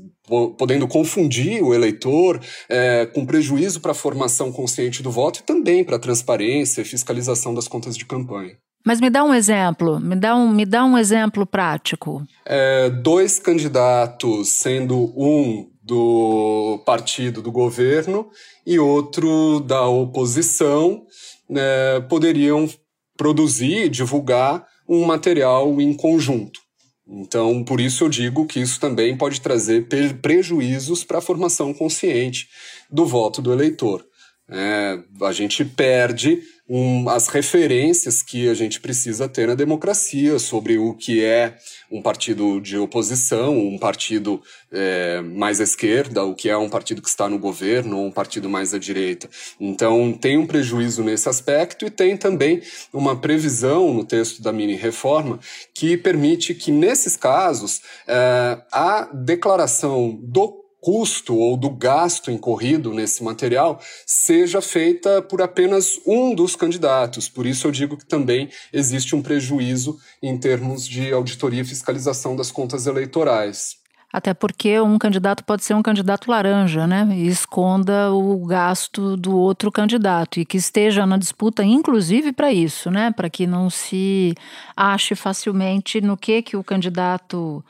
podendo 0.59 0.89
confundir 0.89 1.63
o 1.63 1.75
eleitor 1.75 2.41
é, 2.69 3.07
com 3.07 3.27
prejuízo 3.27 3.81
para 3.81 3.93
a 3.93 3.95
formação 3.95 4.51
consciente 4.51 5.03
do 5.03 5.11
voto 5.11 5.41
e 5.41 5.43
também 5.43 5.85
para 5.85 5.97
a 5.97 5.99
transparência 5.99 6.81
e 6.81 6.85
fiscalização 6.85 7.55
das 7.55 7.69
contas 7.69 7.97
de 7.97 8.07
campanha. 8.07 8.57
Mas 8.85 9.00
me 9.00 9.09
dá 9.09 9.25
um 9.25 9.33
exemplo, 9.33 9.99
me 9.99 10.14
dá 10.14 10.37
um, 10.37 10.49
me 10.50 10.67
dá 10.67 10.85
um 10.85 10.99
exemplo 10.99 11.47
prático. 11.47 12.23
É, 12.45 12.91
dois 12.91 13.38
candidatos, 13.38 14.49
sendo 14.50 15.12
um 15.17 15.71
do 15.83 16.83
partido 16.85 17.43
do 17.43 17.50
governo 17.50 18.29
e 18.67 18.79
outro 18.79 19.61
da 19.61 19.87
oposição, 19.87 21.05
né, 21.49 22.00
poderiam 22.09 22.69
produzir, 23.17 23.88
divulgar 23.88 24.67
um 24.88 25.05
material 25.05 25.81
em 25.81 25.95
conjunto. 25.95 26.61
Então, 27.07 27.62
por 27.62 27.81
isso 27.81 28.05
eu 28.05 28.09
digo 28.09 28.47
que 28.47 28.61
isso 28.61 28.81
também 28.81 29.17
pode 29.17 29.41
trazer 29.41 29.87
prejuízos 30.23 31.05
para 31.05 31.19
a 31.19 31.23
formação 31.23 31.73
consciente 31.75 32.49
do 32.91 33.05
voto 33.05 33.43
do 33.43 33.53
eleitor. 33.53 34.05
É, 34.49 34.99
a 35.23 35.33
gente 35.33 35.64
perde 35.64 36.41
um, 36.68 37.09
as 37.11 37.28
referências 37.28 38.23
que 38.23 38.49
a 38.49 38.54
gente 38.54 38.80
precisa 38.80 39.28
ter 39.28 39.49
na 39.49 39.54
democracia 39.54 40.38
sobre 40.38 40.78
o 40.78 40.94
que 40.94 41.23
é 41.23 41.56
um 41.90 42.00
partido 42.00 42.59
de 42.61 42.78
oposição, 42.78 43.59
um 43.59 43.78
partido 43.78 44.42
é, 44.73 45.21
mais 45.21 45.61
à 45.61 45.64
esquerda, 45.64 46.25
o 46.25 46.35
que 46.35 46.49
é 46.49 46.56
um 46.56 46.71
partido 46.71 47.02
que 47.02 47.09
está 47.09 47.28
no 47.28 47.38
governo 47.38 48.00
um 48.00 48.11
partido 48.11 48.49
mais 48.49 48.73
à 48.73 48.78
direita. 48.78 49.28
Então, 49.61 50.12
tem 50.12 50.38
um 50.38 50.47
prejuízo 50.47 51.04
nesse 51.04 51.28
aspecto 51.28 51.85
e 51.85 51.90
tem 51.90 52.16
também 52.16 52.62
uma 52.92 53.14
previsão 53.14 53.92
no 53.92 54.04
texto 54.04 54.42
da 54.42 54.52
mini-reforma 54.52 55.38
que 55.75 55.97
permite 55.97 56.54
que, 56.54 56.73
nesses 56.73 57.16
casos, 57.16 57.83
é, 58.09 58.59
a 58.73 59.11
declaração 59.12 60.18
do 60.23 60.63
custo 60.85 61.35
ou 61.35 61.57
do 61.57 61.71
gasto 61.71 62.31
incorrido 62.31 62.93
nesse 62.93 63.25
material 63.25 63.81
seja 64.05 64.61
feita 64.61 65.23
por 65.23 65.41
apenas 65.41 65.99
um 66.07 66.35
dos 66.35 66.55
candidatos. 66.55 67.26
Por 67.26 67.47
isso 67.47 67.67
eu 67.67 67.71
digo 67.71 67.97
que 67.97 68.05
também 68.05 68.50
existe 68.71 69.17
um 69.17 69.23
prejuízo 69.23 69.99
em 70.23 70.37
termos 70.37 70.87
de 70.87 71.11
auditoria 71.11 71.62
e 71.62 71.64
fiscalização 71.64 72.37
das 72.37 72.50
contas 72.50 72.87
eleitorais. 72.87 73.79
Até 74.12 74.35
porque 74.35 74.79
um 74.79 74.99
candidato 74.99 75.43
pode 75.43 75.64
ser 75.64 75.73
um 75.73 75.83
candidato 75.83 76.31
laranja, 76.31 76.87
né? 76.87 77.09
E 77.12 77.29
esconda 77.29 78.12
o 78.12 78.45
gasto 78.45 79.17
do 79.17 79.35
outro 79.35 79.73
candidato 79.73 80.38
e 80.38 80.45
que 80.45 80.59
esteja 80.59 81.07
na 81.07 81.17
disputa, 81.17 81.64
inclusive 81.64 82.31
para 82.31 82.53
isso, 82.53 82.91
né? 82.91 83.11
Para 83.11 83.31
que 83.31 83.47
não 83.47 83.71
se 83.71 84.35
ache 84.76 85.14
facilmente 85.14 86.03
no 86.03 86.14
que 86.14 86.43
que 86.43 86.59
o 86.59 86.62
candidato 86.62 87.64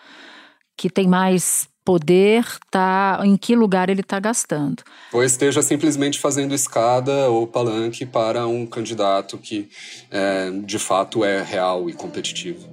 que 0.76 0.90
tem 0.90 1.06
mais 1.06 1.68
poder 1.84 2.46
tá 2.70 3.20
em 3.24 3.36
que 3.36 3.54
lugar 3.54 3.90
ele 3.90 4.00
está 4.00 4.18
gastando. 4.18 4.82
Ou 5.12 5.22
esteja 5.22 5.60
simplesmente 5.60 6.18
fazendo 6.18 6.54
escada 6.54 7.28
ou 7.28 7.46
palanque 7.46 8.06
para 8.06 8.46
um 8.46 8.66
candidato 8.66 9.36
que 9.36 9.68
é, 10.10 10.50
de 10.50 10.78
fato 10.78 11.24
é 11.24 11.42
real 11.42 11.90
e 11.90 11.92
competitivo. 11.92 12.66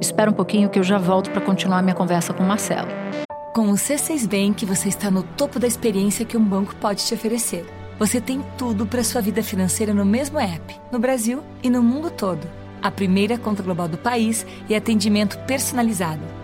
Espera 0.00 0.30
um 0.30 0.34
pouquinho 0.34 0.68
que 0.68 0.78
eu 0.78 0.82
já 0.82 0.98
volto 0.98 1.30
para 1.30 1.40
continuar 1.40 1.82
minha 1.82 1.94
conversa 1.94 2.32
com 2.32 2.42
o 2.42 2.46
Marcelo. 2.46 2.88
Com 3.54 3.70
o 3.70 3.74
C6 3.74 4.26
Bank, 4.26 4.66
você 4.66 4.88
está 4.88 5.10
no 5.10 5.22
topo 5.22 5.58
da 5.58 5.66
experiência 5.66 6.24
que 6.24 6.36
um 6.36 6.44
banco 6.44 6.74
pode 6.76 7.04
te 7.06 7.14
oferecer. 7.14 7.64
Você 7.98 8.20
tem 8.20 8.44
tudo 8.58 8.84
para 8.84 9.04
sua 9.04 9.20
vida 9.20 9.42
financeira 9.42 9.94
no 9.94 10.04
mesmo 10.04 10.38
app, 10.40 10.74
no 10.90 10.98
Brasil 10.98 11.42
e 11.62 11.70
no 11.70 11.80
mundo 11.80 12.10
todo. 12.10 12.44
A 12.82 12.90
primeira 12.90 13.38
conta 13.38 13.62
global 13.62 13.86
do 13.86 13.96
país 13.96 14.44
e 14.68 14.74
atendimento 14.74 15.38
personalizado 15.46 16.43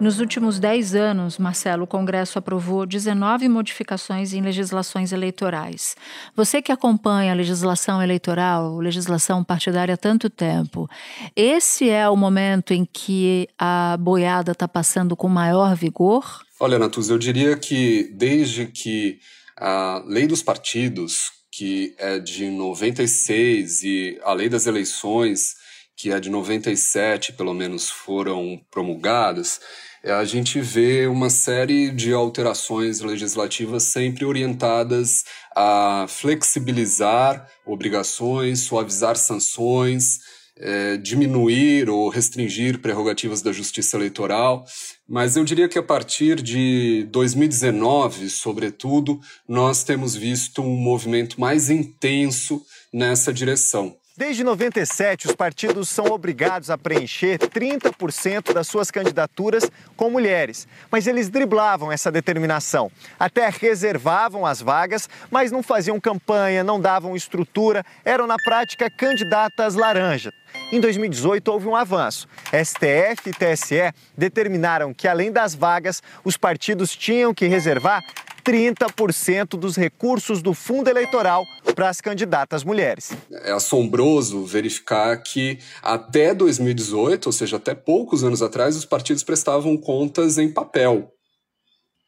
Nos 0.00 0.18
últimos 0.18 0.58
10 0.58 0.94
anos, 0.94 1.38
Marcelo, 1.38 1.84
o 1.84 1.86
Congresso 1.86 2.38
aprovou 2.38 2.84
19 2.84 3.48
modificações 3.48 4.32
em 4.32 4.40
legislações 4.40 5.12
eleitorais. 5.12 5.94
Você 6.34 6.60
que 6.60 6.72
acompanha 6.72 7.32
a 7.32 7.36
legislação 7.36 8.02
eleitoral, 8.02 8.78
legislação 8.78 9.44
partidária 9.44 9.94
há 9.94 9.96
tanto 9.96 10.28
tempo, 10.28 10.88
esse 11.36 11.88
é 11.88 12.08
o 12.08 12.16
momento 12.16 12.72
em 12.72 12.84
que 12.84 13.48
a 13.58 13.96
boiada 13.98 14.52
está 14.52 14.66
passando 14.66 15.14
com 15.16 15.28
maior 15.28 15.76
vigor? 15.76 16.42
Olha, 16.58 16.78
Natuz, 16.78 17.08
eu 17.08 17.18
diria 17.18 17.56
que 17.56 18.10
desde 18.14 18.66
que 18.66 19.20
a 19.56 20.02
lei 20.06 20.26
dos 20.26 20.42
partidos, 20.42 21.30
que 21.50 21.94
é 21.98 22.18
de 22.18 22.50
96, 22.50 23.82
e 23.82 24.20
a 24.24 24.32
lei 24.32 24.48
das 24.48 24.66
eleições, 24.66 25.61
que 26.02 26.10
é 26.10 26.18
de 26.18 26.28
97, 26.28 27.32
pelo 27.34 27.54
menos, 27.54 27.88
foram 27.88 28.60
promulgadas, 28.72 29.60
é, 30.02 30.10
a 30.10 30.24
gente 30.24 30.60
vê 30.60 31.06
uma 31.06 31.30
série 31.30 31.92
de 31.92 32.12
alterações 32.12 32.98
legislativas 32.98 33.84
sempre 33.84 34.24
orientadas 34.24 35.22
a 35.54 36.06
flexibilizar 36.08 37.48
obrigações, 37.64 38.62
suavizar 38.62 39.14
sanções, 39.14 40.18
é, 40.56 40.96
diminuir 40.96 41.88
ou 41.88 42.08
restringir 42.08 42.80
prerrogativas 42.80 43.40
da 43.40 43.52
justiça 43.52 43.96
eleitoral. 43.96 44.64
Mas 45.08 45.36
eu 45.36 45.44
diria 45.44 45.68
que 45.68 45.78
a 45.78 45.82
partir 45.84 46.42
de 46.42 47.06
2019, 47.12 48.28
sobretudo, 48.28 49.20
nós 49.48 49.84
temos 49.84 50.16
visto 50.16 50.62
um 50.62 50.76
movimento 50.76 51.40
mais 51.40 51.70
intenso 51.70 52.60
nessa 52.92 53.32
direção. 53.32 54.01
Desde 54.22 54.44
97, 54.44 55.26
os 55.26 55.34
partidos 55.34 55.88
são 55.88 56.04
obrigados 56.04 56.70
a 56.70 56.78
preencher 56.78 57.40
30% 57.40 58.52
das 58.52 58.68
suas 58.68 58.88
candidaturas 58.88 59.68
com 59.96 60.10
mulheres. 60.10 60.68
Mas 60.92 61.08
eles 61.08 61.28
driblavam 61.28 61.90
essa 61.90 62.08
determinação. 62.08 62.88
Até 63.18 63.50
reservavam 63.50 64.46
as 64.46 64.62
vagas, 64.62 65.10
mas 65.28 65.50
não 65.50 65.60
faziam 65.60 65.98
campanha, 65.98 66.62
não 66.62 66.80
davam 66.80 67.16
estrutura, 67.16 67.84
eram 68.04 68.28
na 68.28 68.36
prática 68.36 68.88
candidatas 68.88 69.74
laranja. 69.74 70.32
Em 70.70 70.78
2018, 70.78 71.48
houve 71.48 71.66
um 71.66 71.74
avanço. 71.74 72.28
STF 72.52 73.28
e 73.28 73.32
TSE 73.32 73.92
determinaram 74.16 74.94
que, 74.94 75.08
além 75.08 75.32
das 75.32 75.52
vagas, 75.52 76.00
os 76.22 76.36
partidos 76.36 76.94
tinham 76.94 77.34
que 77.34 77.48
reservar 77.48 78.04
30% 78.44 79.58
dos 79.58 79.76
recursos 79.76 80.42
do 80.42 80.52
fundo 80.54 80.88
eleitoral 80.88 81.44
para 81.74 81.88
as 81.88 82.00
candidatas 82.00 82.64
mulheres. 82.64 83.12
É 83.30 83.52
assombroso 83.52 84.44
verificar 84.44 85.16
que 85.22 85.58
até 85.82 86.34
2018, 86.34 87.26
ou 87.26 87.32
seja, 87.32 87.56
até 87.56 87.74
poucos 87.74 88.24
anos 88.24 88.42
atrás, 88.42 88.76
os 88.76 88.84
partidos 88.84 89.22
prestavam 89.22 89.76
contas 89.76 90.38
em 90.38 90.52
papel. 90.52 91.12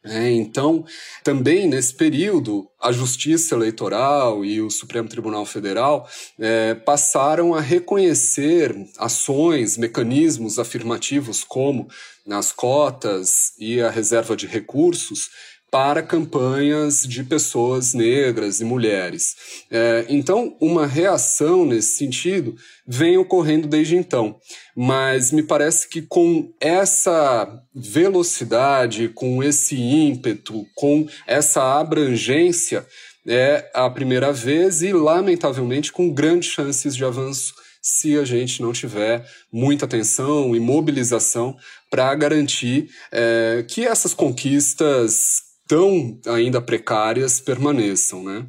É, 0.07 0.29
então, 0.29 0.85
também 1.23 1.67
nesse 1.67 1.95
período, 1.95 2.69
a 2.79 2.91
Justiça 2.91 3.55
Eleitoral 3.55 4.45
e 4.45 4.61
o 4.61 4.69
Supremo 4.69 5.09
Tribunal 5.09 5.47
Federal 5.47 6.07
é, 6.39 6.75
passaram 6.75 7.55
a 7.55 7.59
reconhecer 7.59 8.75
ações, 8.99 9.77
mecanismos 9.77 10.59
afirmativos 10.59 11.43
como 11.43 11.87
nas 12.23 12.51
cotas 12.51 13.53
e 13.57 13.81
a 13.81 13.89
reserva 13.89 14.35
de 14.35 14.45
recursos 14.45 15.29
para 15.75 16.01
campanhas 16.01 17.01
de 17.01 17.21
pessoas 17.21 17.93
negras 17.93 18.61
e 18.61 18.63
mulheres. 18.63 19.35
É, 19.69 20.05
então, 20.07 20.55
uma 20.61 20.87
reação 20.87 21.65
nesse 21.65 21.97
sentido 21.97 22.55
vem 22.87 23.17
ocorrendo 23.17 23.67
desde 23.67 23.97
então. 23.97 24.39
Mas 24.73 25.33
me 25.33 25.43
parece 25.43 25.89
que 25.89 26.01
com 26.01 26.49
essa 26.61 27.61
velocidade, 27.75 29.09
com 29.09 29.43
esse 29.43 29.75
ímpeto, 29.75 30.65
com 30.75 31.09
essa 31.27 31.77
abrangência, 31.77 32.87
é 33.27 33.69
a 33.73 33.89
primeira 33.89 34.31
vez 34.31 34.81
e, 34.81 34.93
lamentavelmente, 34.93 35.91
com 35.91 36.09
grandes 36.09 36.51
chances 36.51 36.95
de 36.95 37.03
avanço 37.03 37.53
se 37.81 38.17
a 38.17 38.23
gente 38.23 38.61
não 38.61 38.71
tiver 38.71 39.29
muita 39.51 39.83
atenção 39.83 40.55
e 40.55 40.59
mobilização 40.59 41.57
para 41.89 42.15
garantir 42.15 42.89
é, 43.11 43.65
que 43.67 43.85
essas 43.85 44.13
conquistas 44.13 45.44
tão 45.67 46.19
ainda 46.27 46.61
precárias 46.61 47.39
permaneçam. 47.39 48.23
Né? 48.23 48.45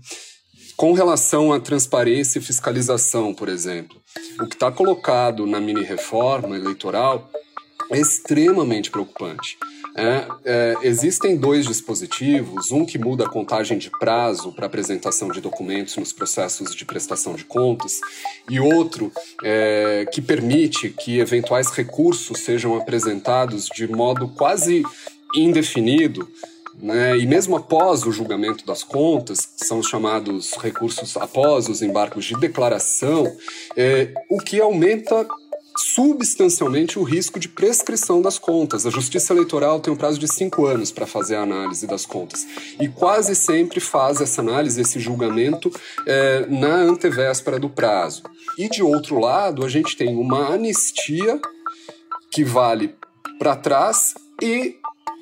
Com 0.77 0.93
relação 0.93 1.53
à 1.53 1.61
transparência 1.61 2.39
e 2.39 2.43
fiscalização, 2.43 3.33
por 3.35 3.49
exemplo, 3.49 4.01
o 4.41 4.47
que 4.47 4.55
está 4.55 4.71
colocado 4.71 5.47
na 5.47 5.61
mini-reforma 5.61 6.57
eleitoral 6.57 7.31
é 7.91 7.99
extremamente 7.99 8.91
preocupante. 8.91 9.57
É, 9.99 10.27
é, 10.45 10.75
existem 10.83 11.39
dois 11.39 11.67
dispositivos, 11.67 12.71
um 12.71 12.85
que 12.85 12.99
muda 12.99 13.25
a 13.25 13.31
contagem 13.31 13.79
de 13.79 13.91
prazo 13.91 14.53
para 14.53 14.67
apresentação 14.67 15.29
de 15.29 15.41
documentos 15.41 15.97
nos 15.97 16.13
processos 16.13 16.75
de 16.75 16.85
prestação 16.85 17.35
de 17.35 17.45
contas, 17.47 17.99
e 18.51 18.61
outro 18.61 19.11
é, 19.43 20.07
que 20.13 20.21
permite 20.21 20.91
que 20.91 21.19
eventuais 21.19 21.69
recursos 21.69 22.41
sejam 22.41 22.77
apresentados 22.77 23.69
de 23.75 23.89
modo 23.89 24.29
quase 24.29 24.83
indefinido 25.35 26.29
né? 26.81 27.17
E 27.17 27.27
mesmo 27.27 27.57
após 27.57 28.05
o 28.05 28.13
julgamento 28.13 28.65
das 28.67 28.83
contas, 28.83 29.47
que 29.47 29.67
são 29.67 29.79
os 29.79 29.89
chamados 29.89 30.53
recursos 30.55 31.17
após 31.17 31.69
os 31.69 31.83
embargos 31.83 32.25
de 32.25 32.35
declaração, 32.39 33.25
é, 33.77 34.13
o 34.29 34.39
que 34.39 34.61
aumenta 34.61 35.27
substancialmente 35.79 36.99
o 36.99 37.03
risco 37.03 37.39
de 37.39 37.49
prescrição 37.49 38.23
das 38.23 38.39
contas. 38.39 38.87
A 38.87 38.91
Justiça 38.91 39.33
Eleitoral 39.33 39.81
tem 39.81 39.93
um 39.93 39.97
prazo 39.97 40.19
de 40.19 40.27
cinco 40.27 40.67
anos 40.67 40.91
para 40.91 41.07
fazer 41.07 41.37
a 41.37 41.43
análise 41.43 41.87
das 41.87 42.07
contas 42.07 42.47
e 42.81 42.89
quase 42.89 43.35
sempre 43.35 43.79
faz 43.81 44.21
essa 44.21 44.41
análise, 44.41 44.81
esse 44.81 44.99
julgamento, 44.99 45.71
é, 46.07 46.47
na 46.47 46.77
antevéspera 46.77 47.59
do 47.59 47.69
prazo. 47.69 48.23
E 48.59 48.69
de 48.69 48.83
outro 48.83 49.19
lado, 49.19 49.65
a 49.65 49.69
gente 49.69 49.97
tem 49.97 50.17
uma 50.17 50.55
anistia 50.55 51.41
que 52.31 52.43
vale 52.45 52.95
para 53.39 53.55
trás 53.55 54.15
e 54.43 54.77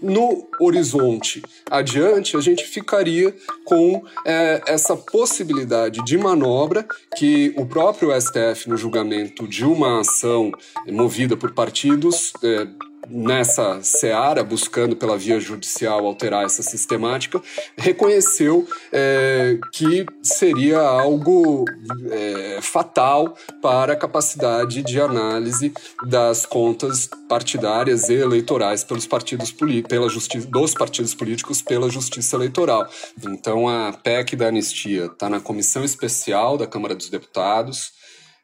no 0.04 0.46
horizonte 0.60 1.42
adiante, 1.70 2.36
a 2.36 2.40
gente 2.40 2.64
ficaria 2.64 3.34
com 3.64 4.04
é, 4.26 4.62
essa 4.66 4.94
possibilidade 4.96 6.04
de 6.04 6.18
manobra 6.18 6.86
que 7.16 7.54
o 7.56 7.64
próprio 7.64 8.10
STF, 8.20 8.68
no 8.68 8.76
julgamento 8.76 9.48
de 9.48 9.64
uma 9.64 10.00
ação 10.00 10.52
movida 10.86 11.36
por 11.36 11.52
partidos, 11.52 12.32
é, 12.42 12.66
nessa 13.08 13.82
seara, 13.82 14.42
buscando 14.42 14.96
pela 14.96 15.16
via 15.16 15.40
judicial 15.40 16.06
alterar 16.06 16.44
essa 16.44 16.62
sistemática, 16.62 17.40
reconheceu 17.76 18.66
é, 18.92 19.58
que 19.72 20.06
seria 20.22 20.80
algo 20.80 21.64
é, 22.10 22.58
fatal 22.62 23.36
para 23.60 23.92
a 23.92 23.96
capacidade 23.96 24.82
de 24.82 25.00
análise 25.00 25.72
das 26.06 26.46
contas 26.46 27.08
partidárias 27.28 28.08
e 28.08 28.14
eleitorais 28.14 28.84
pelos 28.84 29.06
partidos 29.06 29.54
pela 29.88 30.08
dos 30.48 30.74
partidos 30.74 31.14
políticos 31.14 31.62
pela 31.62 31.88
justiça 31.88 32.36
eleitoral. 32.36 32.88
Então 33.22 33.68
a 33.68 33.92
PEC 33.92 34.36
da 34.36 34.48
anistia 34.48 35.06
está 35.06 35.28
na 35.28 35.40
comissão 35.40 35.84
especial 35.84 36.56
da 36.56 36.66
Câmara 36.66 36.94
dos 36.94 37.08
Deputados. 37.08 37.92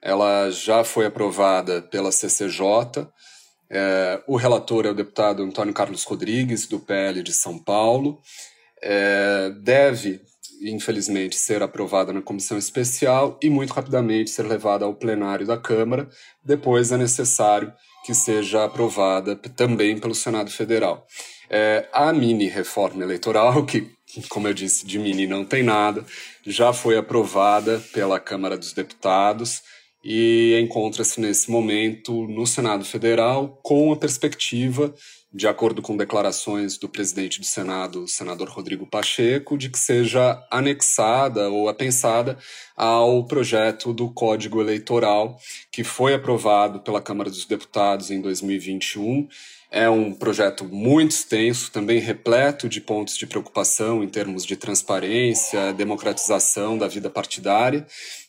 Ela 0.02 0.50
já 0.50 0.82
foi 0.82 1.06
aprovada 1.06 1.82
pela 1.82 2.10
CCJ 2.10 3.06
é, 3.70 4.20
o 4.26 4.36
relator 4.36 4.84
é 4.84 4.90
o 4.90 4.94
deputado 4.94 5.42
Antônio 5.42 5.72
Carlos 5.72 6.02
Rodrigues, 6.02 6.66
do 6.66 6.80
PL 6.80 7.22
de 7.22 7.32
São 7.32 7.56
Paulo. 7.56 8.20
É, 8.82 9.50
deve, 9.62 10.20
infelizmente, 10.62 11.36
ser 11.36 11.62
aprovada 11.62 12.12
na 12.12 12.20
comissão 12.20 12.58
especial 12.58 13.38
e, 13.40 13.48
muito 13.48 13.72
rapidamente, 13.72 14.30
ser 14.30 14.42
levada 14.42 14.84
ao 14.84 14.94
plenário 14.94 15.46
da 15.46 15.56
Câmara. 15.56 16.08
Depois 16.44 16.90
é 16.90 16.96
necessário 16.96 17.72
que 18.04 18.12
seja 18.12 18.64
aprovada 18.64 19.36
também 19.36 19.98
pelo 19.98 20.14
Senado 20.14 20.50
Federal. 20.50 21.06
É, 21.48 21.88
a 21.92 22.12
mini 22.12 22.48
reforma 22.48 23.04
eleitoral, 23.04 23.64
que, 23.66 23.88
como 24.28 24.48
eu 24.48 24.54
disse, 24.54 24.84
de 24.84 24.98
mini 24.98 25.26
não 25.26 25.44
tem 25.44 25.62
nada, 25.62 26.04
já 26.44 26.72
foi 26.72 26.96
aprovada 26.96 27.80
pela 27.92 28.18
Câmara 28.18 28.56
dos 28.56 28.72
Deputados 28.72 29.62
e 30.02 30.58
encontra-se 30.60 31.20
nesse 31.20 31.50
momento 31.50 32.26
no 32.26 32.46
Senado 32.46 32.84
Federal 32.84 33.60
com 33.62 33.92
a 33.92 33.96
perspectiva, 33.96 34.94
de 35.32 35.46
acordo 35.46 35.82
com 35.82 35.96
declarações 35.96 36.78
do 36.78 36.88
presidente 36.88 37.38
do 37.38 37.46
Senado, 37.46 38.08
senador 38.08 38.48
Rodrigo 38.48 38.86
Pacheco, 38.86 39.56
de 39.56 39.68
que 39.68 39.78
seja 39.78 40.42
anexada 40.50 41.48
ou 41.50 41.68
apensada 41.68 42.36
ao 42.76 43.24
projeto 43.26 43.92
do 43.92 44.10
Código 44.10 44.60
Eleitoral 44.60 45.38
que 45.70 45.84
foi 45.84 46.14
aprovado 46.14 46.80
pela 46.80 47.00
Câmara 47.00 47.30
dos 47.30 47.44
Deputados 47.44 48.10
em 48.10 48.20
2021 48.20 49.28
é 49.70 49.88
um 49.88 50.12
projeto 50.12 50.64
muito 50.64 51.12
extenso, 51.12 51.70
também 51.70 52.00
repleto 52.00 52.68
de 52.68 52.80
pontos 52.80 53.16
de 53.16 53.26
preocupação 53.26 54.02
em 54.02 54.08
termos 54.08 54.44
de 54.44 54.56
transparência, 54.56 55.72
democratização 55.72 56.76
da 56.76 56.88
vida 56.88 57.08
partidária, 57.08 57.86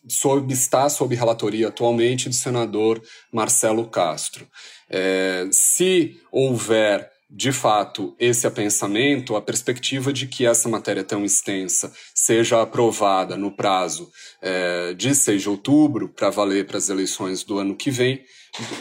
sob, 0.07 0.53
está 0.53 0.87
sob 0.87 1.15
relatoria 1.15 1.69
atualmente 1.69 2.29
do 2.29 2.35
senador 2.35 3.01
Marcelo 3.31 3.87
Castro. 3.87 4.47
É, 4.89 5.47
se 5.51 6.19
houver 6.31 7.09
de 7.33 7.53
fato, 7.53 8.13
esse 8.19 8.45
apensamento, 8.45 9.37
a 9.37 9.41
perspectiva 9.41 10.11
de 10.11 10.27
que 10.27 10.45
essa 10.45 10.67
matéria 10.67 11.01
tão 11.01 11.23
extensa 11.23 11.93
seja 12.13 12.61
aprovada 12.61 13.37
no 13.37 13.51
prazo 13.51 14.11
é, 14.41 14.93
de 14.93 15.15
6 15.15 15.41
de 15.41 15.49
outubro, 15.49 16.09
para 16.09 16.29
valer 16.29 16.67
para 16.67 16.77
as 16.77 16.89
eleições 16.89 17.41
do 17.45 17.57
ano 17.57 17.73
que 17.73 17.89
vem, 17.89 18.21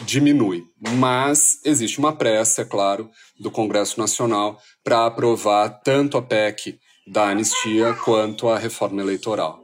diminui. 0.04 0.64
Mas 0.96 1.61
existe 1.64 1.98
uma 1.98 2.14
pressa, 2.14 2.62
é 2.62 2.64
claro, 2.64 3.11
do 3.38 3.50
Congresso 3.50 3.98
Nacional 3.98 4.59
para 4.83 5.06
aprovar 5.06 5.68
tanto 5.85 6.16
a 6.16 6.22
PEC 6.22 6.78
da 7.06 7.28
anistia 7.28 7.94
quanto 8.04 8.48
a 8.48 8.59
reforma 8.59 9.00
eleitoral. 9.00 9.61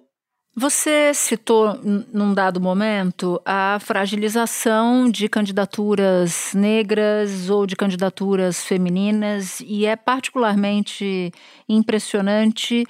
Você 0.58 1.12
citou, 1.12 1.78
num 2.10 2.32
dado 2.32 2.58
momento, 2.58 3.38
a 3.44 3.78
fragilização 3.78 5.10
de 5.10 5.28
candidaturas 5.28 6.52
negras 6.54 7.50
ou 7.50 7.66
de 7.66 7.76
candidaturas 7.76 8.64
femininas, 8.64 9.60
e 9.60 9.84
é 9.84 9.94
particularmente 9.96 11.30
impressionante 11.68 12.86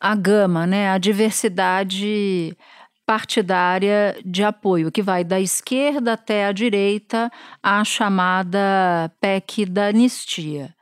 a 0.00 0.14
gama, 0.14 0.66
né, 0.66 0.88
a 0.88 0.96
diversidade 0.96 2.56
partidária 3.12 4.16
de 4.24 4.42
apoio, 4.42 4.90
que 4.90 5.02
vai 5.02 5.22
da 5.22 5.38
esquerda 5.38 6.14
até 6.14 6.46
a 6.46 6.52
direita, 6.52 7.30
a 7.62 7.84
chamada 7.84 9.12
PEC 9.20 9.66
da 9.66 9.88
anistia. 9.88 10.74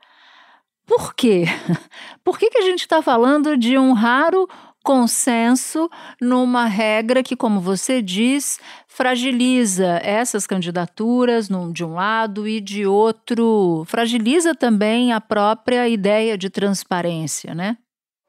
Por 0.85 1.13
quê? 1.13 1.43
Por 2.23 2.39
que, 2.39 2.49
que 2.49 2.57
a 2.57 2.61
gente 2.61 2.79
está 2.79 3.01
falando 3.01 3.57
de 3.57 3.77
um 3.77 3.91
raro 3.91 4.47
consenso 4.81 5.89
numa 6.21 6.67
regra 6.67 7.21
que, 7.21 7.35
como 7.35 7.59
você 7.59 8.01
diz, 8.01 8.61
fragiliza 8.87 9.99
essas 10.01 10.47
candidaturas 10.47 11.49
de 11.73 11.83
um 11.83 11.95
lado 11.95 12.47
e 12.47 12.61
de 12.61 12.85
outro, 12.85 13.83
fragiliza 13.87 14.55
também 14.55 15.11
a 15.11 15.19
própria 15.19 15.85
ideia 15.89 16.37
de 16.37 16.49
transparência, 16.49 17.53
né? 17.53 17.75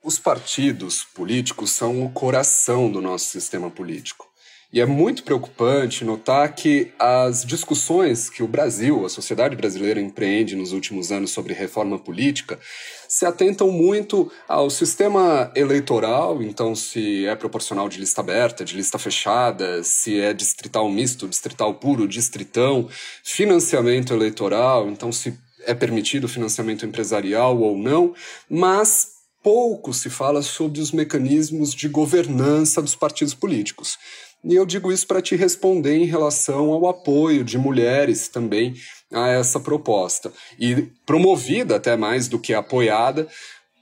Os 0.04 0.18
partidos 0.18 1.04
políticos 1.04 1.70
são 1.70 2.04
o 2.04 2.10
coração 2.10 2.90
do 2.90 3.00
nosso 3.00 3.26
sistema 3.26 3.70
político. 3.70 4.26
E 4.72 4.80
é 4.80 4.86
muito 4.86 5.22
preocupante 5.22 6.04
notar 6.04 6.52
que 6.56 6.90
as 6.98 7.44
discussões 7.44 8.28
que 8.28 8.42
o 8.42 8.48
Brasil, 8.48 9.06
a 9.06 9.08
sociedade 9.08 9.54
brasileira, 9.54 10.00
empreende 10.00 10.56
nos 10.56 10.72
últimos 10.72 11.12
anos 11.12 11.30
sobre 11.30 11.54
reforma 11.54 12.00
política 12.00 12.58
se 13.06 13.24
atentam 13.24 13.70
muito 13.70 14.32
ao 14.48 14.70
sistema 14.70 15.52
eleitoral, 15.54 16.42
então, 16.42 16.74
se 16.74 17.26
é 17.26 17.36
proporcional 17.36 17.88
de 17.88 18.00
lista 18.00 18.22
aberta, 18.22 18.64
de 18.64 18.74
lista 18.74 18.98
fechada, 18.98 19.84
se 19.84 20.18
é 20.18 20.32
distrital 20.32 20.88
misto, 20.88 21.28
distrital 21.28 21.74
puro, 21.74 22.08
distritão, 22.08 22.88
financiamento 23.22 24.12
eleitoral, 24.12 24.88
então, 24.88 25.12
se 25.12 25.38
é 25.64 25.74
permitido 25.74 26.26
financiamento 26.26 26.84
empresarial 26.84 27.56
ou 27.60 27.76
não, 27.76 28.14
mas 28.48 29.11
pouco 29.42 29.92
se 29.92 30.08
fala 30.08 30.42
sobre 30.42 30.80
os 30.80 30.92
mecanismos 30.92 31.74
de 31.74 31.88
governança 31.88 32.80
dos 32.80 32.94
partidos 32.94 33.34
políticos. 33.34 33.98
E 34.44 34.54
eu 34.54 34.66
digo 34.66 34.90
isso 34.90 35.06
para 35.06 35.22
te 35.22 35.36
responder 35.36 35.96
em 35.96 36.04
relação 36.04 36.72
ao 36.72 36.88
apoio 36.88 37.44
de 37.44 37.56
mulheres 37.56 38.28
também 38.28 38.74
a 39.12 39.28
essa 39.28 39.60
proposta. 39.60 40.32
E 40.58 40.88
promovida 41.06 41.76
até 41.76 41.96
mais 41.96 42.26
do 42.26 42.38
que 42.38 42.52
apoiada 42.52 43.28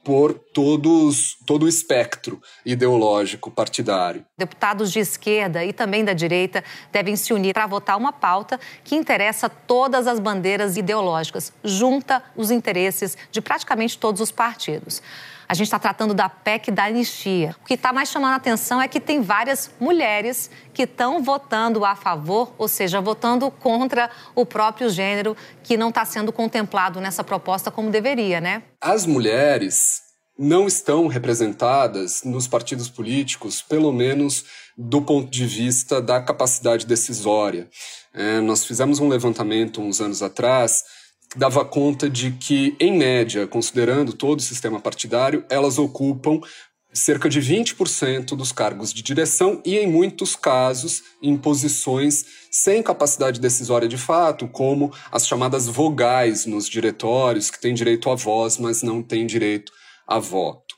por 0.02 0.32
todos, 0.32 1.36
todo 1.46 1.64
o 1.64 1.68
espectro 1.68 2.40
ideológico 2.64 3.50
partidário. 3.50 4.24
Deputados 4.36 4.90
de 4.90 4.98
esquerda 4.98 5.64
e 5.64 5.72
também 5.72 6.04
da 6.04 6.12
direita 6.12 6.64
devem 6.90 7.16
se 7.16 7.32
unir 7.32 7.52
para 7.52 7.66
votar 7.66 7.96
uma 7.98 8.12
pauta 8.12 8.58
que 8.82 8.96
interessa 8.96 9.48
todas 9.48 10.06
as 10.06 10.18
bandeiras 10.18 10.76
ideológicas, 10.76 11.52
junta 11.62 12.22
os 12.34 12.50
interesses 12.50 13.16
de 13.30 13.40
praticamente 13.40 13.98
todos 13.98 14.20
os 14.20 14.30
partidos. 14.32 15.02
A 15.50 15.54
gente 15.54 15.66
está 15.66 15.80
tratando 15.80 16.14
da 16.14 16.28
PEC 16.28 16.70
da 16.70 16.84
anistia. 16.84 17.56
O 17.60 17.66
que 17.66 17.74
está 17.74 17.92
mais 17.92 18.08
chamando 18.08 18.34
a 18.34 18.36
atenção 18.36 18.80
é 18.80 18.86
que 18.86 19.00
tem 19.00 19.20
várias 19.20 19.68
mulheres 19.80 20.48
que 20.72 20.84
estão 20.84 21.24
votando 21.24 21.84
a 21.84 21.96
favor, 21.96 22.54
ou 22.56 22.68
seja, 22.68 23.00
votando 23.00 23.50
contra 23.50 24.08
o 24.32 24.46
próprio 24.46 24.88
gênero, 24.88 25.36
que 25.64 25.76
não 25.76 25.88
está 25.88 26.04
sendo 26.04 26.30
contemplado 26.30 27.00
nessa 27.00 27.24
proposta 27.24 27.68
como 27.68 27.90
deveria, 27.90 28.40
né? 28.40 28.62
As 28.80 29.04
mulheres 29.04 30.02
não 30.38 30.68
estão 30.68 31.08
representadas 31.08 32.22
nos 32.22 32.46
partidos 32.46 32.88
políticos, 32.88 33.60
pelo 33.60 33.92
menos 33.92 34.44
do 34.78 35.02
ponto 35.02 35.28
de 35.28 35.46
vista 35.46 36.00
da 36.00 36.22
capacidade 36.22 36.86
decisória. 36.86 37.68
É, 38.14 38.40
nós 38.40 38.64
fizemos 38.64 39.00
um 39.00 39.08
levantamento 39.08 39.80
uns 39.80 40.00
anos 40.00 40.22
atrás 40.22 40.84
dava 41.36 41.64
conta 41.64 42.10
de 42.10 42.32
que, 42.32 42.76
em 42.80 42.96
média, 42.96 43.46
considerando 43.46 44.12
todo 44.12 44.40
o 44.40 44.42
sistema 44.42 44.80
partidário, 44.80 45.44
elas 45.48 45.78
ocupam 45.78 46.40
cerca 46.92 47.28
de 47.28 47.40
20% 47.40 48.36
dos 48.36 48.50
cargos 48.50 48.92
de 48.92 49.02
direção 49.02 49.62
e, 49.64 49.76
em 49.76 49.86
muitos 49.86 50.34
casos, 50.34 51.02
em 51.22 51.36
posições 51.36 52.24
sem 52.50 52.82
capacidade 52.82 53.40
decisória 53.40 53.86
de 53.86 53.96
fato, 53.96 54.48
como 54.48 54.92
as 55.12 55.26
chamadas 55.26 55.68
vogais 55.68 56.46
nos 56.46 56.68
diretórios, 56.68 57.48
que 57.48 57.60
têm 57.60 57.74
direito 57.74 58.10
à 58.10 58.16
voz, 58.16 58.58
mas 58.58 58.82
não 58.82 59.02
têm 59.02 59.24
direito 59.24 59.72
a 60.06 60.18
voto. 60.18 60.74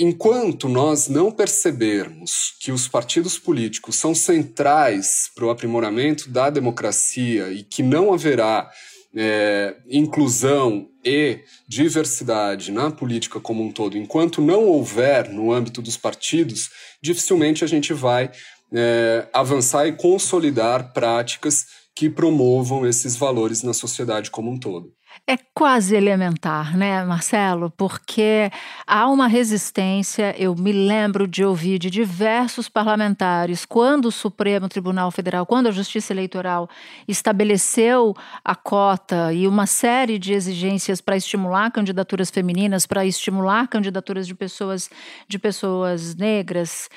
Enquanto 0.00 0.68
nós 0.68 1.06
não 1.06 1.30
percebermos 1.30 2.54
que 2.58 2.72
os 2.72 2.88
partidos 2.88 3.38
políticos 3.38 3.94
são 3.94 4.14
centrais 4.14 5.30
para 5.34 5.44
o 5.44 5.50
aprimoramento 5.50 6.28
da 6.28 6.50
democracia 6.50 7.52
e 7.52 7.62
que 7.62 7.82
não 7.82 8.12
haverá 8.12 8.68
é, 9.14 9.76
inclusão 9.90 10.88
e 11.04 11.40
diversidade 11.68 12.70
na 12.70 12.90
política 12.90 13.40
como 13.40 13.62
um 13.62 13.70
todo, 13.70 13.98
enquanto 13.98 14.40
não 14.40 14.66
houver 14.66 15.28
no 15.28 15.52
âmbito 15.52 15.82
dos 15.82 15.96
partidos, 15.96 16.70
dificilmente 17.02 17.64
a 17.64 17.66
gente 17.66 17.92
vai 17.92 18.30
é, 18.72 19.26
avançar 19.32 19.86
e 19.86 19.92
consolidar 19.92 20.92
práticas 20.92 21.66
que 21.94 22.08
promovam 22.08 22.86
esses 22.86 23.16
valores 23.16 23.62
na 23.62 23.74
sociedade 23.74 24.30
como 24.30 24.50
um 24.50 24.58
todo. 24.58 24.92
É 25.24 25.36
quase 25.54 25.94
elementar, 25.94 26.76
né, 26.76 27.04
Marcelo? 27.04 27.70
Porque 27.70 28.50
há 28.84 29.06
uma 29.08 29.28
resistência. 29.28 30.34
Eu 30.36 30.54
me 30.56 30.72
lembro 30.72 31.28
de 31.28 31.44
ouvir 31.44 31.78
de 31.78 31.88
diversos 31.90 32.68
parlamentares 32.68 33.64
quando 33.64 34.06
o 34.06 34.12
Supremo 34.12 34.68
Tribunal 34.68 35.12
Federal, 35.12 35.46
quando 35.46 35.68
a 35.68 35.70
Justiça 35.70 36.12
Eleitoral 36.12 36.68
estabeleceu 37.06 38.14
a 38.44 38.56
cota 38.56 39.32
e 39.32 39.46
uma 39.46 39.66
série 39.66 40.18
de 40.18 40.32
exigências 40.32 41.00
para 41.00 41.16
estimular 41.16 41.70
candidaturas 41.70 42.28
femininas, 42.28 42.84
para 42.84 43.06
estimular 43.06 43.68
candidaturas 43.68 44.26
de 44.26 44.34
pessoas 44.34 44.90
de 45.28 45.38
pessoas 45.38 46.16
negras. 46.16 46.88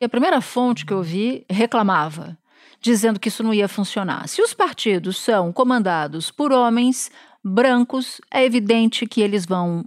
E 0.00 0.04
a 0.04 0.08
primeira 0.08 0.40
fonte 0.40 0.86
que 0.86 0.92
eu 0.92 1.02
vi 1.02 1.44
reclamava, 1.50 2.38
dizendo 2.80 3.18
que 3.18 3.28
isso 3.28 3.42
não 3.42 3.52
ia 3.52 3.66
funcionar. 3.66 4.28
Se 4.28 4.40
os 4.40 4.54
partidos 4.54 5.16
são 5.16 5.52
comandados 5.52 6.30
por 6.30 6.52
homens, 6.52 7.10
brancos, 7.44 8.20
é 8.30 8.44
evidente 8.44 9.06
que 9.06 9.20
eles 9.20 9.44
vão 9.44 9.84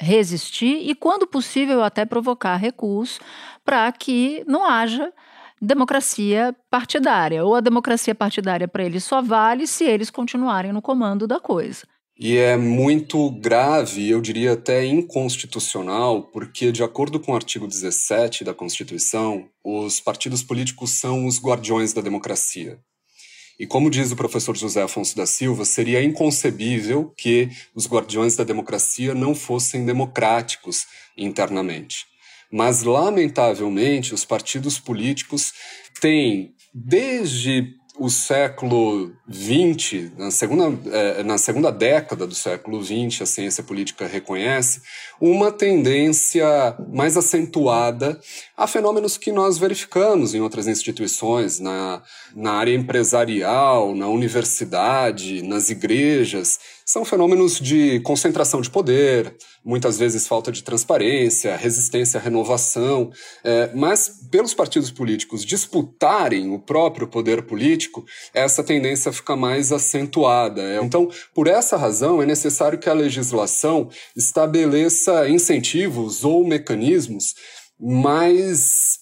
resistir 0.00 0.88
e, 0.88 0.94
quando 0.94 1.26
possível, 1.26 1.82
até 1.82 2.04
provocar 2.04 2.56
recuos 2.56 3.18
para 3.64 3.90
que 3.92 4.44
não 4.46 4.64
haja 4.64 5.12
democracia 5.60 6.54
partidária. 6.70 7.44
Ou 7.44 7.54
a 7.54 7.60
democracia 7.60 8.14
partidária 8.14 8.68
para 8.68 8.84
eles 8.84 9.04
só 9.04 9.20
vale 9.20 9.66
se 9.66 9.84
eles 9.84 10.10
continuarem 10.10 10.72
no 10.72 10.82
comando 10.82 11.26
da 11.26 11.40
coisa. 11.40 11.86
E 12.20 12.36
é 12.36 12.56
muito 12.56 13.30
grave, 13.30 14.10
eu 14.10 14.20
diria 14.20 14.54
até 14.54 14.84
inconstitucional, 14.84 16.24
porque, 16.24 16.72
de 16.72 16.82
acordo 16.82 17.20
com 17.20 17.30
o 17.30 17.36
artigo 17.36 17.68
17 17.68 18.42
da 18.42 18.52
Constituição, 18.52 19.48
os 19.62 20.00
partidos 20.00 20.42
políticos 20.42 20.98
são 20.98 21.26
os 21.26 21.40
guardiões 21.40 21.92
da 21.92 22.00
democracia. 22.00 22.80
E 23.58 23.66
como 23.66 23.90
diz 23.90 24.12
o 24.12 24.16
professor 24.16 24.56
José 24.56 24.82
Afonso 24.82 25.16
da 25.16 25.26
Silva, 25.26 25.64
seria 25.64 26.02
inconcebível 26.02 27.12
que 27.16 27.48
os 27.74 27.88
guardiões 27.88 28.36
da 28.36 28.44
democracia 28.44 29.14
não 29.14 29.34
fossem 29.34 29.84
democráticos 29.84 30.86
internamente. 31.16 32.06
Mas, 32.52 32.82
lamentavelmente, 32.82 34.14
os 34.14 34.24
partidos 34.24 34.78
políticos 34.78 35.52
têm, 36.00 36.54
desde 36.72 37.74
o 37.98 38.08
século 38.08 39.12
XX, 39.28 40.12
na 40.16 40.30
segunda, 40.30 40.78
eh, 40.90 41.22
na 41.24 41.36
segunda 41.36 41.72
década 41.72 42.26
do 42.26 42.34
século 42.34 42.82
XX, 42.82 43.22
a 43.22 43.26
ciência 43.26 43.62
política 43.64 44.06
reconhece 44.06 44.82
uma 45.20 45.50
tendência 45.50 46.76
mais 46.92 47.16
acentuada 47.16 48.20
a 48.56 48.68
fenômenos 48.68 49.18
que 49.18 49.32
nós 49.32 49.58
verificamos 49.58 50.32
em 50.32 50.40
outras 50.40 50.68
instituições, 50.68 51.58
na, 51.58 52.00
na 52.36 52.52
área 52.52 52.74
empresarial, 52.74 53.94
na 53.94 54.06
universidade, 54.06 55.42
nas 55.42 55.68
igrejas. 55.68 56.58
São 56.90 57.04
fenômenos 57.04 57.60
de 57.60 58.00
concentração 58.00 58.62
de 58.62 58.70
poder, 58.70 59.36
muitas 59.62 59.98
vezes 59.98 60.26
falta 60.26 60.50
de 60.50 60.62
transparência, 60.62 61.54
resistência 61.54 62.18
à 62.18 62.22
renovação, 62.22 63.12
é, 63.44 63.70
mas 63.74 64.10
pelos 64.30 64.54
partidos 64.54 64.90
políticos 64.90 65.44
disputarem 65.44 66.50
o 66.50 66.58
próprio 66.58 67.06
poder 67.06 67.42
político, 67.42 68.06
essa 68.32 68.64
tendência 68.64 69.12
fica 69.12 69.36
mais 69.36 69.70
acentuada. 69.70 70.82
Então, 70.82 71.10
por 71.34 71.46
essa 71.46 71.76
razão, 71.76 72.22
é 72.22 72.24
necessário 72.24 72.78
que 72.78 72.88
a 72.88 72.94
legislação 72.94 73.90
estabeleça 74.16 75.28
incentivos 75.28 76.24
ou 76.24 76.42
mecanismos 76.42 77.34
mais 77.78 78.96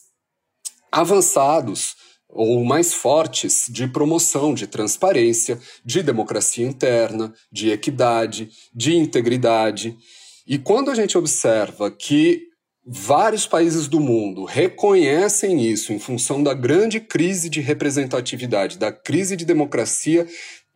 avançados 0.91 1.95
ou 2.37 2.63
mais 2.65 2.93
fortes 2.93 3.67
de 3.69 3.89
promoção 3.89 4.55
de 4.55 4.67
transparência, 4.67 5.59
de 5.85 6.03
democracia 6.03 6.67
interna, 6.67 7.33
de 7.51 7.71
equidade, 7.71 8.51
de 8.75 8.95
integridade. 8.95 9.97
E 10.47 10.59
quando 10.59 10.91
a 10.91 10.95
gente 10.95 11.17
observa 11.17 11.91
que 11.91 12.43
vários 12.87 13.47
países 13.47 13.89
do 13.89 13.99
mundo 13.99 14.45
reconhecem 14.45 15.61
isso 15.67 15.93
em 15.93 15.99
função 15.99 16.43
da 16.43 16.55
grande 16.55 17.01
crise 17.01 17.49
de 17.49 17.61
representatividade, 17.61 18.79
da 18.79 18.93
crise 18.93 19.37
de 19.37 19.45
democracia 19.45 20.27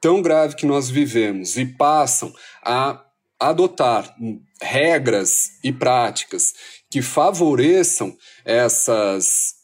tão 0.01 0.21
grave 0.21 0.57
que 0.57 0.67
nós 0.67 0.91
vivemos 0.91 1.57
e 1.57 1.65
passam 1.65 2.33
a 2.65 3.05
adotar 3.39 4.15
regras 4.61 5.53
e 5.63 5.73
práticas 5.73 6.53
que 6.91 7.01
favoreçam 7.01 8.17
essas 8.45 9.60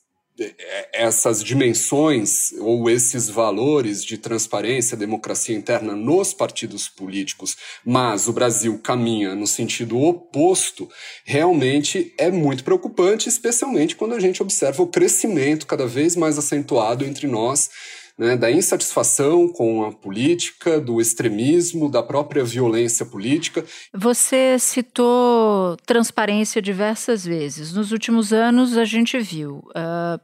essas 0.93 1.43
dimensões 1.43 2.53
ou 2.59 2.91
esses 2.91 3.29
valores 3.29 4.05
de 4.05 4.19
transparência, 4.19 4.97
democracia 4.97 5.57
interna 5.57 5.95
nos 5.95 6.35
partidos 6.35 6.89
políticos, 6.89 7.57
mas 7.85 8.29
o 8.29 8.33
Brasil 8.33 8.79
caminha 8.83 9.35
no 9.35 9.47
sentido 9.47 9.99
oposto, 10.01 10.89
realmente 11.25 12.15
é 12.19 12.31
muito 12.31 12.65
preocupante, 12.65 13.29
especialmente 13.29 13.97
quando 13.97 14.15
a 14.15 14.21
gente 14.21 14.43
observa 14.43 14.83
o 14.83 14.89
crescimento 14.89 15.67
cada 15.67 15.87
vez 15.87 16.17
mais 16.17 16.39
acentuado 16.39 17.05
entre 17.05 17.27
nós 17.27 17.71
né, 18.19 18.37
da 18.37 18.51
insatisfação 18.51 19.49
com 19.49 19.85
a 19.85 19.93
política, 19.93 20.81
do 20.81 21.01
extremismo, 21.01 21.91
da 21.91 22.03
própria 22.03 22.45
violência 22.45 23.05
política. 23.05 23.65
Você 23.93 24.59
citou 24.59 25.77
transparência 25.85 26.63
diversas 26.63 27.25
vezes. 27.25 27.73
Nos 27.73 27.93
últimos 27.93 28.33
anos, 28.33 28.77
a 28.77 28.85
gente 28.85 29.19
viu 29.19 29.59
uh, 29.71 30.21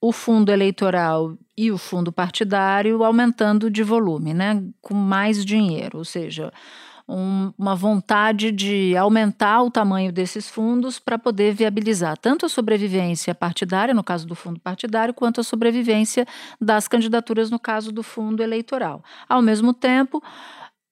o 0.00 0.12
fundo 0.12 0.50
eleitoral 0.50 1.36
e 1.56 1.72
o 1.72 1.78
fundo 1.78 2.12
partidário 2.12 3.02
aumentando 3.02 3.70
de 3.70 3.82
volume, 3.82 4.32
né, 4.32 4.62
com 4.80 4.94
mais 4.94 5.44
dinheiro, 5.44 5.98
ou 5.98 6.04
seja, 6.04 6.52
um, 7.08 7.52
uma 7.58 7.74
vontade 7.74 8.52
de 8.52 8.94
aumentar 8.96 9.62
o 9.62 9.70
tamanho 9.70 10.12
desses 10.12 10.48
fundos 10.48 10.98
para 10.98 11.18
poder 11.18 11.54
viabilizar 11.54 12.18
tanto 12.18 12.44
a 12.44 12.48
sobrevivência 12.48 13.34
partidária, 13.34 13.94
no 13.94 14.04
caso 14.04 14.26
do 14.26 14.34
fundo 14.34 14.60
partidário, 14.60 15.14
quanto 15.14 15.40
a 15.40 15.44
sobrevivência 15.44 16.26
das 16.60 16.86
candidaturas, 16.86 17.50
no 17.50 17.58
caso 17.58 17.90
do 17.90 18.02
fundo 18.02 18.42
eleitoral. 18.42 19.02
Ao 19.26 19.40
mesmo 19.40 19.72
tempo, 19.72 20.22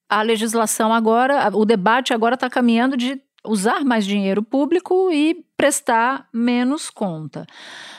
a 0.09 0.21
legislação 0.21 0.91
agora, 0.91 1.49
o 1.53 1.65
debate 1.65 2.13
agora 2.13 2.33
está 2.33 2.49
caminhando 2.49 2.97
de 2.97 3.21
usar 3.45 3.83
mais 3.83 4.05
dinheiro 4.05 4.43
público 4.43 5.11
e 5.11 5.45
prestar 5.55 6.27
menos 6.33 6.89
conta. 6.89 7.45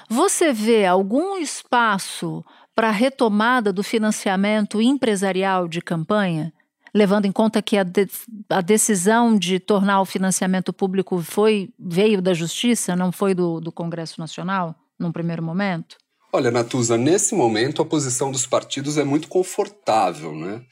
Você 0.09 0.53
vê 0.53 0.87
algum 0.87 1.37
espaço 1.37 2.44
para 2.74 2.88
a 2.88 2.92
retomada 2.92 3.72
do 3.72 3.83
financiamento 3.83 4.81
empresarial 4.81 5.66
de 5.68 5.81
campanha? 5.81 6.53
levando 6.94 7.27
em 7.27 7.33
conta 7.33 7.61
que 7.61 7.77
a, 7.77 7.83
de, 7.83 8.09
a, 8.48 8.61
decisão 8.61 9.37
de 9.37 9.61
tornar 9.61 10.01
o 10.01 10.07
financiamento 10.07 10.72
público 10.72 11.20
foi 11.22 11.70
veio 11.79 12.20
da 12.20 12.35
Justiça, 12.35 12.96
não 12.96 13.12
foi 13.12 13.35
do, 13.35 13.61
do 13.61 13.70
Congresso 13.70 14.20
Nacional, 14.20 14.74
num 14.98 15.12
primeiro 15.12 15.42
momento? 15.42 15.96
Olha, 16.33 16.51
Natuza, 16.51 16.96
nesse 16.96 17.35
momento 17.35 17.81
a 17.81 17.87
posição 17.87 18.31
dos 18.31 18.46
partidos 18.46 18.98
é 18.98 19.05
muito 19.05 19.29
confortável, 19.29 20.35
né? 20.35 20.62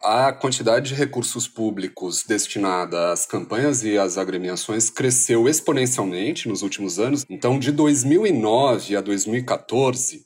A 0.00 0.32
quantidade 0.32 0.90
de 0.90 0.94
recursos 0.94 1.48
públicos 1.48 2.22
destinada 2.22 3.12
às 3.12 3.26
campanhas 3.26 3.82
e 3.82 3.98
às 3.98 4.16
agremiações 4.16 4.88
cresceu 4.88 5.48
exponencialmente 5.48 6.48
nos 6.48 6.62
últimos 6.62 7.00
anos. 7.00 7.24
Então, 7.28 7.58
de 7.58 7.72
2009 7.72 8.94
a 8.94 9.00
2014, 9.00 10.24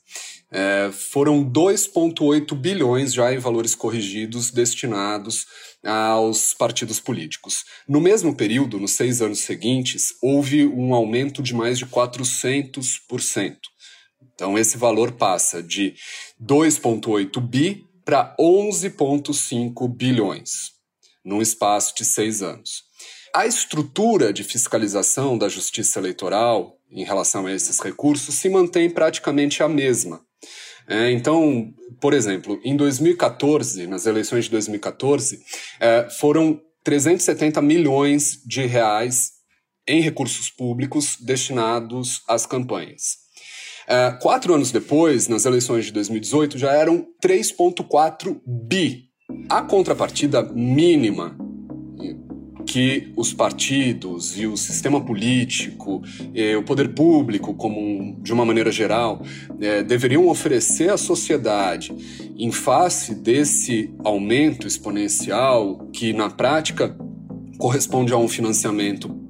é, 0.51 0.91
foram 0.91 1.43
2,8 1.43 2.55
bilhões 2.55 3.11
já 3.11 3.33
em 3.33 3.39
valores 3.39 3.73
corrigidos 3.73 4.51
destinados 4.51 5.47
aos 5.83 6.53
partidos 6.53 6.99
políticos. 6.99 7.65
No 7.89 7.99
mesmo 7.99 8.35
período, 8.35 8.79
nos 8.79 8.91
seis 8.91 9.23
anos 9.23 9.39
seguintes, 9.39 10.09
houve 10.21 10.67
um 10.67 10.93
aumento 10.93 11.41
de 11.41 11.55
mais 11.55 11.79
de 11.79 11.87
400%. 11.87 13.57
Então, 14.35 14.55
esse 14.55 14.77
valor 14.77 15.13
passa 15.13 15.63
de 15.63 15.95
2,8 16.39 17.41
bi 17.41 17.83
para 18.05 18.35
11,5 18.39 19.87
bilhões, 19.93 20.71
num 21.23 21.41
espaço 21.41 21.95
de 21.95 22.05
seis 22.05 22.41
anos. 22.41 22.83
A 23.35 23.47
estrutura 23.47 24.31
de 24.31 24.43
fiscalização 24.43 25.37
da 25.37 25.49
justiça 25.49 25.99
eleitoral 25.99 26.77
em 26.91 27.03
relação 27.03 27.47
a 27.47 27.53
esses 27.53 27.79
recursos 27.79 28.35
se 28.35 28.49
mantém 28.49 28.89
praticamente 28.89 29.63
a 29.63 29.67
mesma. 29.67 30.21
É, 30.87 31.11
então, 31.11 31.73
por 31.99 32.13
exemplo, 32.13 32.59
em 32.63 32.75
2014, 32.75 33.87
nas 33.87 34.05
eleições 34.05 34.45
de 34.45 34.51
2014, 34.51 35.39
é, 35.79 36.09
foram 36.19 36.61
370 36.83 37.61
milhões 37.61 38.41
de 38.45 38.65
reais 38.65 39.31
em 39.87 40.01
recursos 40.01 40.49
públicos 40.49 41.17
destinados 41.19 42.21
às 42.27 42.45
campanhas. 42.45 43.22
É, 43.87 44.11
quatro 44.21 44.53
anos 44.53 44.71
depois, 44.71 45.27
nas 45.27 45.45
eleições 45.45 45.85
de 45.85 45.91
2018, 45.91 46.57
já 46.57 46.71
eram 46.71 47.05
3,4 47.23 48.39
bi. 48.45 49.09
A 49.49 49.61
contrapartida 49.61 50.43
mínima 50.43 51.35
que 52.65 53.13
os 53.15 53.33
partidos 53.33 54.37
e 54.37 54.47
o 54.47 54.57
sistema 54.57 54.99
político, 54.99 56.01
o 56.57 56.63
poder 56.63 56.89
público, 56.93 57.53
como 57.53 58.19
de 58.21 58.33
uma 58.33 58.45
maneira 58.45 58.71
geral, 58.71 59.21
eh, 59.59 59.83
deveriam 59.83 60.27
oferecer 60.27 60.89
à 60.89 60.97
sociedade 60.97 61.93
em 62.37 62.51
face 62.51 63.13
desse 63.15 63.93
aumento 64.03 64.65
exponencial, 64.65 65.87
que 65.91 66.13
na 66.13 66.29
prática 66.29 66.97
corresponde 67.57 68.11
a 68.13 68.17
um 68.17 68.27
financiamento 68.27 69.22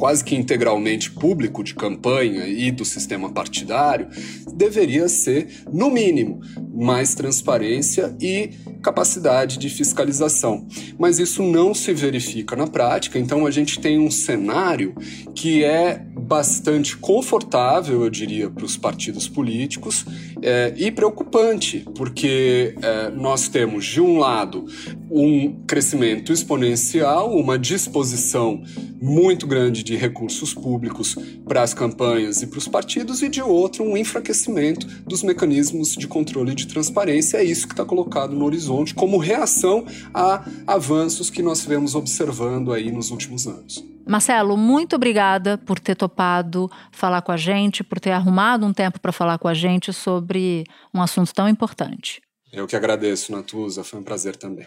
quase 0.00 0.24
que 0.24 0.34
integralmente 0.34 1.10
público 1.10 1.62
de 1.62 1.74
campanha 1.74 2.46
e 2.46 2.70
do 2.70 2.86
sistema 2.86 3.30
partidário, 3.30 4.08
deveria 4.54 5.06
ser, 5.10 5.46
no 5.70 5.90
mínimo, 5.90 6.40
mais 6.72 7.14
transparência 7.14 8.16
e 8.18 8.48
capacidade 8.82 9.58
de 9.58 9.68
fiscalização. 9.68 10.66
Mas 10.98 11.18
isso 11.18 11.42
não 11.42 11.74
se 11.74 11.92
verifica 11.92 12.56
na 12.56 12.66
prática, 12.66 13.18
então 13.18 13.46
a 13.46 13.50
gente 13.50 13.78
tem 13.78 13.98
um 13.98 14.10
cenário 14.10 14.94
que 15.34 15.64
é 15.64 16.04
bastante 16.16 16.96
confortável, 16.96 18.02
eu 18.04 18.10
diria, 18.10 18.50
para 18.50 18.64
os 18.64 18.76
partidos 18.76 19.28
políticos 19.28 20.04
é, 20.42 20.72
e 20.76 20.90
preocupante, 20.90 21.84
porque 21.94 22.74
é, 22.80 23.10
nós 23.10 23.48
temos, 23.48 23.84
de 23.84 24.00
um 24.00 24.18
lado, 24.18 24.64
um 25.10 25.52
crescimento 25.66 26.32
exponencial, 26.32 27.34
uma 27.36 27.58
disposição 27.58 28.62
muito 29.00 29.46
grande 29.46 29.82
de 29.82 29.96
recursos 29.96 30.52
públicos 30.52 31.16
para 31.46 31.62
as 31.62 31.72
campanhas 31.72 32.42
e 32.42 32.46
para 32.46 32.58
os 32.58 32.68
partidos, 32.68 33.22
e 33.22 33.28
de 33.28 33.42
outro, 33.42 33.82
um 33.82 33.96
enfraquecimento 33.96 34.86
dos 35.04 35.22
mecanismos 35.22 35.96
de 35.96 36.06
controle 36.06 36.52
e 36.52 36.54
de 36.54 36.66
transparência. 36.66 37.38
É 37.38 37.44
isso 37.44 37.66
que 37.66 37.72
está 37.72 37.84
colocado 37.84 38.36
no 38.36 38.44
horizonte 38.70 38.94
como 38.94 39.18
reação 39.18 39.84
a 40.14 40.44
avanços 40.66 41.30
que 41.30 41.42
nós 41.42 41.64
vemos 41.64 41.94
observando 41.94 42.72
aí 42.72 42.90
nos 42.90 43.10
últimos 43.10 43.46
anos. 43.46 43.84
Marcelo, 44.06 44.56
muito 44.56 44.96
obrigada 44.96 45.58
por 45.58 45.78
ter 45.78 45.94
topado 45.94 46.70
falar 46.90 47.22
com 47.22 47.32
a 47.32 47.36
gente, 47.36 47.84
por 47.84 48.00
ter 48.00 48.10
arrumado 48.10 48.66
um 48.66 48.72
tempo 48.72 48.98
para 48.98 49.12
falar 49.12 49.38
com 49.38 49.46
a 49.46 49.54
gente 49.54 49.92
sobre 49.92 50.64
um 50.92 51.02
assunto 51.02 51.32
tão 51.34 51.48
importante. 51.48 52.20
Eu 52.52 52.66
que 52.66 52.74
agradeço, 52.74 53.30
Natuza, 53.30 53.84
foi 53.84 54.00
um 54.00 54.02
prazer 54.02 54.36
também. 54.36 54.66